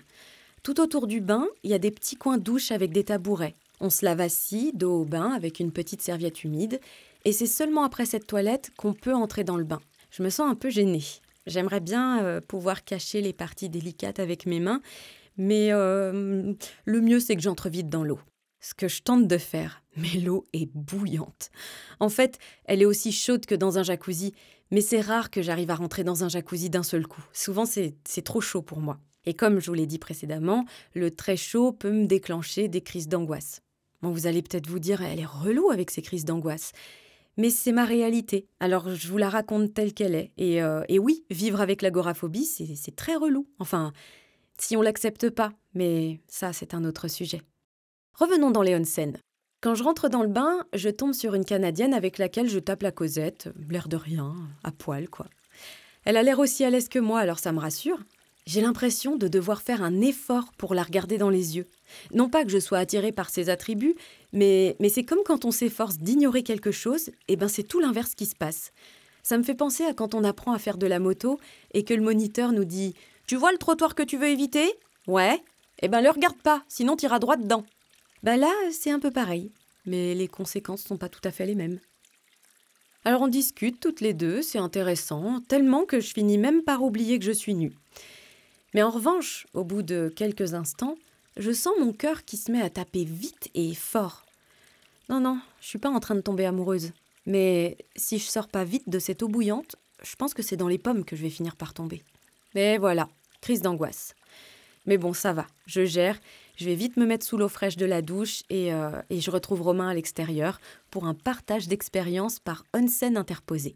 Tout 0.64 0.80
autour 0.80 1.06
du 1.06 1.20
bain, 1.20 1.46
il 1.62 1.70
y 1.70 1.74
a 1.74 1.78
des 1.78 1.92
petits 1.92 2.16
coins 2.16 2.38
douches 2.38 2.72
avec 2.72 2.90
des 2.90 3.04
tabourets. 3.04 3.54
On 3.78 3.90
se 3.90 4.04
lave 4.04 4.20
assis, 4.20 4.72
dos 4.74 5.02
au 5.02 5.04
bain, 5.04 5.30
avec 5.30 5.60
une 5.60 5.70
petite 5.70 6.02
serviette 6.02 6.42
humide, 6.42 6.80
et 7.26 7.32
c'est 7.32 7.46
seulement 7.46 7.82
après 7.82 8.06
cette 8.06 8.28
toilette 8.28 8.70
qu'on 8.78 8.94
peut 8.94 9.12
entrer 9.12 9.42
dans 9.42 9.56
le 9.56 9.64
bain. 9.64 9.80
Je 10.10 10.22
me 10.22 10.30
sens 10.30 10.48
un 10.48 10.54
peu 10.54 10.70
gênée. 10.70 11.02
J'aimerais 11.46 11.80
bien 11.80 12.22
euh, 12.22 12.40
pouvoir 12.40 12.84
cacher 12.84 13.20
les 13.20 13.32
parties 13.32 13.68
délicates 13.68 14.20
avec 14.20 14.46
mes 14.46 14.60
mains, 14.60 14.80
mais 15.36 15.72
euh, 15.72 16.54
le 16.84 17.00
mieux 17.00 17.18
c'est 17.18 17.34
que 17.34 17.42
j'entre 17.42 17.68
vite 17.68 17.88
dans 17.88 18.04
l'eau. 18.04 18.20
Ce 18.60 18.74
que 18.74 18.86
je 18.86 19.02
tente 19.02 19.26
de 19.26 19.38
faire, 19.38 19.82
mais 19.96 20.20
l'eau 20.20 20.46
est 20.52 20.70
bouillante. 20.72 21.50
En 21.98 22.08
fait, 22.08 22.38
elle 22.64 22.80
est 22.80 22.86
aussi 22.86 23.10
chaude 23.10 23.44
que 23.44 23.56
dans 23.56 23.76
un 23.76 23.82
jacuzzi, 23.82 24.32
mais 24.70 24.80
c'est 24.80 25.00
rare 25.00 25.30
que 25.30 25.42
j'arrive 25.42 25.72
à 25.72 25.74
rentrer 25.74 26.04
dans 26.04 26.22
un 26.22 26.28
jacuzzi 26.28 26.70
d'un 26.70 26.84
seul 26.84 27.08
coup. 27.08 27.24
Souvent 27.32 27.66
c'est 27.66 28.22
trop 28.24 28.40
chaud 28.40 28.62
pour 28.62 28.78
moi. 28.78 29.00
Et 29.24 29.34
comme 29.34 29.58
je 29.58 29.66
vous 29.66 29.74
l'ai 29.74 29.86
dit 29.86 29.98
précédemment, 29.98 30.64
le 30.94 31.10
très 31.10 31.36
chaud 31.36 31.72
peut 31.72 31.90
me 31.90 32.06
déclencher 32.06 32.68
des 32.68 32.82
crises 32.82 33.08
d'angoisse. 33.08 33.62
Bon, 34.00 34.12
vous 34.12 34.28
allez 34.28 34.42
peut-être 34.42 34.68
vous 34.68 34.78
dire, 34.78 35.02
elle 35.02 35.18
est 35.18 35.26
relou 35.26 35.70
avec 35.72 35.90
ces 35.90 36.02
crises 36.02 36.24
d'angoisse 36.24 36.70
mais 37.36 37.50
c'est 37.50 37.72
ma 37.72 37.84
réalité. 37.84 38.48
Alors 38.60 38.94
je 38.94 39.08
vous 39.08 39.18
la 39.18 39.28
raconte 39.28 39.74
telle 39.74 39.94
qu'elle 39.94 40.14
est. 40.14 40.32
Et, 40.36 40.62
euh, 40.62 40.82
oui, 40.98 41.24
vivre 41.30 41.60
avec 41.60 41.82
l'agoraphobie, 41.82 42.44
c'est 42.44 42.96
très 42.96 43.16
relou. 43.16 43.46
Enfin, 43.58 43.92
si 44.58 44.76
on 44.76 44.82
l'accepte 44.82 45.30
pas, 45.30 45.52
mais 45.74 46.20
ça, 46.28 46.52
c'est 46.52 46.74
un 46.74 46.84
autre 46.84 47.08
sujet. 47.08 47.42
Revenons 48.14 48.50
dans 48.50 48.62
les 48.62 48.74
onsen. 48.74 49.18
Quand 49.60 49.74
je 49.74 49.82
rentre 49.82 50.08
dans 50.08 50.22
le 50.22 50.28
bain, 50.28 50.64
je 50.74 50.88
tombe 50.88 51.12
sur 51.12 51.34
une 51.34 51.44
Canadienne 51.44 51.94
avec 51.94 52.18
laquelle 52.18 52.48
je 52.48 52.58
tape 52.58 52.82
la 52.82 52.92
causette, 52.92 53.48
l'air 53.68 53.88
de 53.88 53.96
rien, 53.96 54.34
à 54.64 54.70
poil, 54.70 55.08
quoi. 55.08 55.26
Elle 56.04 56.16
a 56.16 56.22
l'air 56.22 56.38
aussi 56.38 56.64
à 56.64 56.70
l'aise 56.70 56.88
que 56.88 56.98
moi, 56.98 57.20
alors 57.20 57.38
ça 57.38 57.52
me 57.52 57.58
rassure. 57.58 57.98
J'ai 58.46 58.60
l'impression 58.60 59.16
de 59.16 59.26
devoir 59.26 59.60
faire 59.60 59.82
un 59.82 60.00
effort 60.00 60.52
pour 60.56 60.72
la 60.72 60.84
regarder 60.84 61.18
dans 61.18 61.30
les 61.30 61.56
yeux. 61.56 61.66
Non 62.14 62.28
pas 62.28 62.44
que 62.44 62.50
je 62.50 62.60
sois 62.60 62.78
attirée 62.78 63.10
par 63.10 63.28
ses 63.28 63.50
attributs, 63.50 63.96
mais, 64.32 64.76
c'est 64.88 65.02
comme 65.02 65.24
quand 65.24 65.44
on 65.44 65.50
s'efforce 65.50 65.98
d'ignorer 65.98 66.44
quelque 66.44 66.70
chose, 66.70 67.10
et 67.26 67.34
ben 67.34 67.48
c'est 67.48 67.64
tout 67.64 67.80
l'inverse 67.80 68.14
qui 68.14 68.24
se 68.24 68.36
passe. 68.36 68.72
Ça 69.24 69.36
me 69.36 69.42
fait 69.42 69.56
penser 69.56 69.84
à 69.84 69.94
quand 69.94 70.14
on 70.14 70.22
apprend 70.22 70.52
à 70.52 70.60
faire 70.60 70.78
de 70.78 70.86
la 70.86 71.00
moto 71.00 71.40
et 71.74 71.82
que 71.82 71.94
le 71.94 72.02
moniteur 72.02 72.52
nous 72.52 72.64
dit 72.64 72.94
Tu 73.26 73.34
vois 73.34 73.50
le 73.50 73.58
trottoir 73.58 73.96
que 73.96 74.04
tu 74.04 74.16
veux 74.16 74.28
éviter? 74.28 74.72
Ouais 75.08 75.42
Eh 75.82 75.88
ben 75.88 76.00
le 76.00 76.10
regarde 76.10 76.40
pas, 76.40 76.62
sinon 76.68 76.94
t'iras 76.94 77.18
droit 77.18 77.36
dedans. 77.36 77.64
Ben 78.22 78.36
là, 78.36 78.52
c'est 78.70 78.92
un 78.92 79.00
peu 79.00 79.10
pareil, 79.10 79.50
mais 79.86 80.14
les 80.14 80.28
conséquences 80.28 80.82
sont 80.82 80.98
pas 80.98 81.08
tout 81.08 81.20
à 81.24 81.32
fait 81.32 81.46
les 81.46 81.56
mêmes. 81.56 81.80
Alors 83.04 83.22
on 83.22 83.28
discute 83.28 83.80
toutes 83.80 84.00
les 84.00 84.14
deux, 84.14 84.42
c'est 84.42 84.58
intéressant, 84.58 85.40
tellement 85.48 85.84
que 85.84 85.98
je 85.98 86.12
finis 86.12 86.38
même 86.38 86.62
par 86.62 86.84
oublier 86.84 87.18
que 87.18 87.24
je 87.24 87.32
suis 87.32 87.54
nue. 87.54 87.72
Mais 88.76 88.82
en 88.82 88.90
revanche, 88.90 89.46
au 89.54 89.64
bout 89.64 89.82
de 89.82 90.12
quelques 90.14 90.52
instants, 90.52 90.96
je 91.38 91.50
sens 91.50 91.72
mon 91.80 91.94
cœur 91.94 92.26
qui 92.26 92.36
se 92.36 92.52
met 92.52 92.60
à 92.60 92.68
taper 92.68 93.06
vite 93.06 93.48
et 93.54 93.74
fort. 93.74 94.26
Non, 95.08 95.18
non, 95.18 95.40
je 95.62 95.68
suis 95.68 95.78
pas 95.78 95.88
en 95.88 95.98
train 95.98 96.14
de 96.14 96.20
tomber 96.20 96.44
amoureuse. 96.44 96.92
Mais 97.24 97.78
si 97.96 98.18
je 98.18 98.26
sors 98.26 98.48
pas 98.48 98.64
vite 98.64 98.86
de 98.86 98.98
cette 98.98 99.22
eau 99.22 99.28
bouillante, 99.28 99.76
je 100.02 100.14
pense 100.16 100.34
que 100.34 100.42
c'est 100.42 100.58
dans 100.58 100.68
les 100.68 100.76
pommes 100.76 101.06
que 101.06 101.16
je 101.16 101.22
vais 101.22 101.30
finir 101.30 101.56
par 101.56 101.72
tomber. 101.72 102.04
Mais 102.54 102.76
voilà, 102.76 103.08
crise 103.40 103.62
d'angoisse. 103.62 104.14
Mais 104.84 104.98
bon, 104.98 105.14
ça 105.14 105.32
va, 105.32 105.46
je 105.64 105.86
gère. 105.86 106.20
Je 106.58 106.66
vais 106.66 106.74
vite 106.74 106.98
me 106.98 107.06
mettre 107.06 107.24
sous 107.24 107.38
l'eau 107.38 107.48
fraîche 107.48 107.78
de 107.78 107.86
la 107.86 108.02
douche 108.02 108.42
et, 108.50 108.74
euh, 108.74 108.90
et 109.08 109.22
je 109.22 109.30
retrouve 109.30 109.62
Romain 109.62 109.88
à 109.88 109.94
l'extérieur 109.94 110.60
pour 110.90 111.06
un 111.06 111.14
partage 111.14 111.66
d'expérience 111.66 112.40
par 112.40 112.66
onsen 112.74 113.16
interposé. 113.16 113.74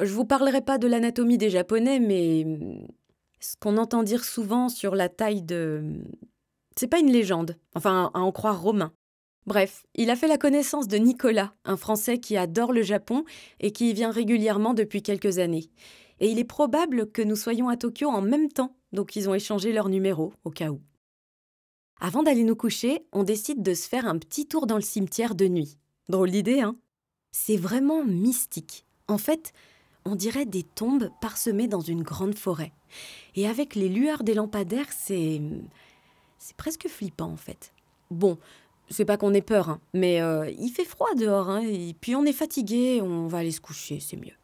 Je 0.00 0.12
vous 0.12 0.24
parlerai 0.24 0.60
pas 0.60 0.78
de 0.78 0.86
l'anatomie 0.86 1.38
des 1.38 1.50
Japonais, 1.50 2.00
mais 2.00 2.44
ce 3.40 3.56
qu'on 3.56 3.76
entend 3.76 4.02
dire 4.02 4.24
souvent 4.24 4.68
sur 4.68 4.94
la 4.94 5.08
taille 5.08 5.42
de... 5.42 6.04
C'est 6.76 6.88
pas 6.88 6.98
une 6.98 7.12
légende, 7.12 7.56
enfin 7.74 8.10
à 8.14 8.20
en 8.20 8.32
croire 8.32 8.60
Romain. 8.60 8.92
Bref, 9.46 9.84
il 9.94 10.10
a 10.10 10.16
fait 10.16 10.26
la 10.26 10.38
connaissance 10.38 10.88
de 10.88 10.96
Nicolas, 10.96 11.54
un 11.64 11.76
Français 11.76 12.18
qui 12.18 12.36
adore 12.36 12.72
le 12.72 12.82
Japon 12.82 13.24
et 13.60 13.72
qui 13.72 13.90
y 13.90 13.92
vient 13.92 14.10
régulièrement 14.10 14.72
depuis 14.72 15.02
quelques 15.02 15.38
années. 15.38 15.70
Et 16.20 16.30
il 16.30 16.38
est 16.38 16.44
probable 16.44 17.10
que 17.10 17.22
nous 17.22 17.36
soyons 17.36 17.68
à 17.68 17.76
Tokyo 17.76 18.08
en 18.08 18.22
même 18.22 18.48
temps, 18.48 18.74
donc 18.92 19.16
ils 19.16 19.28
ont 19.28 19.34
échangé 19.34 19.72
leurs 19.72 19.90
numéros 19.90 20.32
au 20.44 20.50
cas 20.50 20.70
où. 20.70 20.80
Avant 22.00 22.22
d'aller 22.22 22.44
nous 22.44 22.56
coucher, 22.56 23.06
on 23.12 23.22
décide 23.22 23.62
de 23.62 23.74
se 23.74 23.88
faire 23.88 24.06
un 24.06 24.18
petit 24.18 24.46
tour 24.46 24.66
dans 24.66 24.76
le 24.76 24.82
cimetière 24.82 25.34
de 25.34 25.46
nuit. 25.46 25.78
Drôle 26.08 26.30
d'idée, 26.30 26.60
hein? 26.60 26.76
C'est 27.32 27.56
vraiment 27.56 28.04
mystique. 28.04 28.86
En 29.08 29.18
fait, 29.18 29.52
on 30.04 30.14
dirait 30.14 30.46
des 30.46 30.62
tombes 30.62 31.10
parsemées 31.20 31.68
dans 31.68 31.80
une 31.80 32.02
grande 32.02 32.34
forêt. 32.34 32.72
Et 33.36 33.48
avec 33.48 33.74
les 33.74 33.88
lueurs 33.88 34.22
des 34.22 34.34
lampadaires, 34.34 34.92
c'est. 34.92 35.40
C'est 36.38 36.56
presque 36.56 36.88
flippant 36.88 37.30
en 37.30 37.36
fait. 37.36 37.72
Bon, 38.10 38.36
c'est 38.90 39.06
pas 39.06 39.16
qu'on 39.16 39.32
ait 39.32 39.40
peur, 39.40 39.70
hein, 39.70 39.80
mais 39.94 40.20
euh, 40.20 40.50
il 40.58 40.68
fait 40.70 40.84
froid 40.84 41.14
dehors, 41.16 41.48
hein, 41.48 41.62
et 41.62 41.94
puis 41.98 42.14
on 42.14 42.24
est 42.24 42.34
fatigué, 42.34 43.00
on 43.00 43.26
va 43.28 43.38
aller 43.38 43.50
se 43.50 43.62
coucher, 43.62 43.98
c'est 43.98 44.16
mieux. 44.16 44.34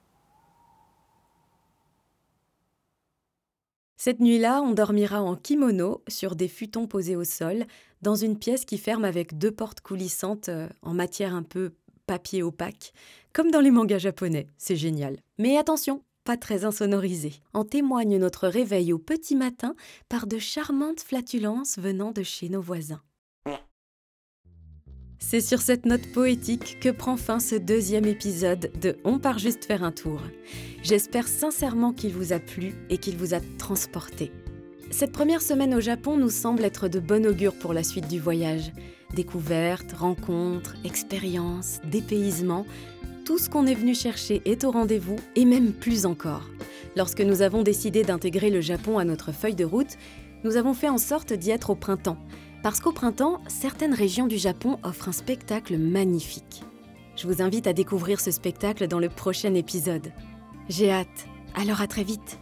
Cette 3.96 4.20
nuit-là, 4.20 4.62
on 4.62 4.72
dormira 4.72 5.22
en 5.22 5.36
kimono 5.36 6.02
sur 6.08 6.36
des 6.36 6.48
futons 6.48 6.86
posés 6.86 7.16
au 7.16 7.24
sol, 7.24 7.66
dans 8.00 8.14
une 8.14 8.38
pièce 8.38 8.64
qui 8.64 8.78
ferme 8.78 9.04
avec 9.04 9.36
deux 9.36 9.50
portes 9.50 9.82
coulissantes 9.82 10.48
euh, 10.48 10.70
en 10.80 10.94
matière 10.94 11.34
un 11.34 11.42
peu 11.42 11.72
papier 12.10 12.42
opaque, 12.42 12.92
comme 13.32 13.52
dans 13.52 13.60
les 13.60 13.70
mangas 13.70 13.98
japonais. 13.98 14.48
C'est 14.58 14.74
génial. 14.74 15.18
Mais 15.38 15.56
attention, 15.56 16.02
pas 16.24 16.36
très 16.36 16.64
insonorisé. 16.64 17.34
En 17.54 17.64
témoigne 17.64 18.18
notre 18.18 18.48
réveil 18.48 18.92
au 18.92 18.98
petit 18.98 19.36
matin 19.36 19.76
par 20.08 20.26
de 20.26 20.36
charmantes 20.36 20.98
flatulences 20.98 21.78
venant 21.78 22.10
de 22.10 22.24
chez 22.24 22.48
nos 22.48 22.60
voisins. 22.60 23.00
C'est 25.20 25.40
sur 25.40 25.60
cette 25.60 25.86
note 25.86 26.10
poétique 26.12 26.80
que 26.80 26.88
prend 26.88 27.16
fin 27.16 27.38
ce 27.38 27.54
deuxième 27.54 28.06
épisode 28.06 28.72
de 28.80 28.96
On 29.04 29.20
part 29.20 29.38
juste 29.38 29.64
faire 29.66 29.84
un 29.84 29.92
tour. 29.92 30.20
J'espère 30.82 31.28
sincèrement 31.28 31.92
qu'il 31.92 32.10
vous 32.12 32.32
a 32.32 32.40
plu 32.40 32.74
et 32.88 32.98
qu'il 32.98 33.16
vous 33.18 33.34
a 33.34 33.40
transporté. 33.56 34.32
Cette 34.90 35.12
première 35.12 35.42
semaine 35.42 35.76
au 35.76 35.80
Japon 35.80 36.16
nous 36.16 36.30
semble 36.30 36.64
être 36.64 36.88
de 36.88 36.98
bon 36.98 37.24
augure 37.24 37.56
pour 37.56 37.72
la 37.72 37.84
suite 37.84 38.08
du 38.08 38.18
voyage. 38.18 38.72
Découvertes, 39.14 39.92
rencontres, 39.92 40.76
expériences, 40.84 41.80
dépaysement, 41.84 42.64
tout 43.24 43.38
ce 43.38 43.48
qu'on 43.48 43.66
est 43.66 43.74
venu 43.74 43.94
chercher 43.94 44.40
est 44.44 44.64
au 44.64 44.70
rendez-vous 44.70 45.16
et 45.36 45.44
même 45.44 45.72
plus 45.72 46.06
encore. 46.06 46.48
Lorsque 46.96 47.20
nous 47.20 47.42
avons 47.42 47.62
décidé 47.62 48.02
d'intégrer 48.02 48.50
le 48.50 48.60
Japon 48.60 48.98
à 48.98 49.04
notre 49.04 49.32
feuille 49.32 49.54
de 49.54 49.64
route, 49.64 49.96
nous 50.44 50.56
avons 50.56 50.74
fait 50.74 50.88
en 50.88 50.98
sorte 50.98 51.32
d'y 51.32 51.50
être 51.50 51.70
au 51.70 51.74
printemps. 51.74 52.18
Parce 52.62 52.80
qu'au 52.80 52.92
printemps, 52.92 53.40
certaines 53.48 53.94
régions 53.94 54.26
du 54.26 54.36
Japon 54.36 54.78
offrent 54.82 55.08
un 55.08 55.12
spectacle 55.12 55.78
magnifique. 55.78 56.62
Je 57.16 57.26
vous 57.26 57.42
invite 57.42 57.66
à 57.66 57.72
découvrir 57.72 58.20
ce 58.20 58.30
spectacle 58.30 58.86
dans 58.86 58.98
le 58.98 59.08
prochain 59.08 59.54
épisode. 59.54 60.12
J'ai 60.68 60.90
hâte, 60.90 61.26
alors 61.54 61.80
à 61.80 61.86
très 61.86 62.04
vite 62.04 62.38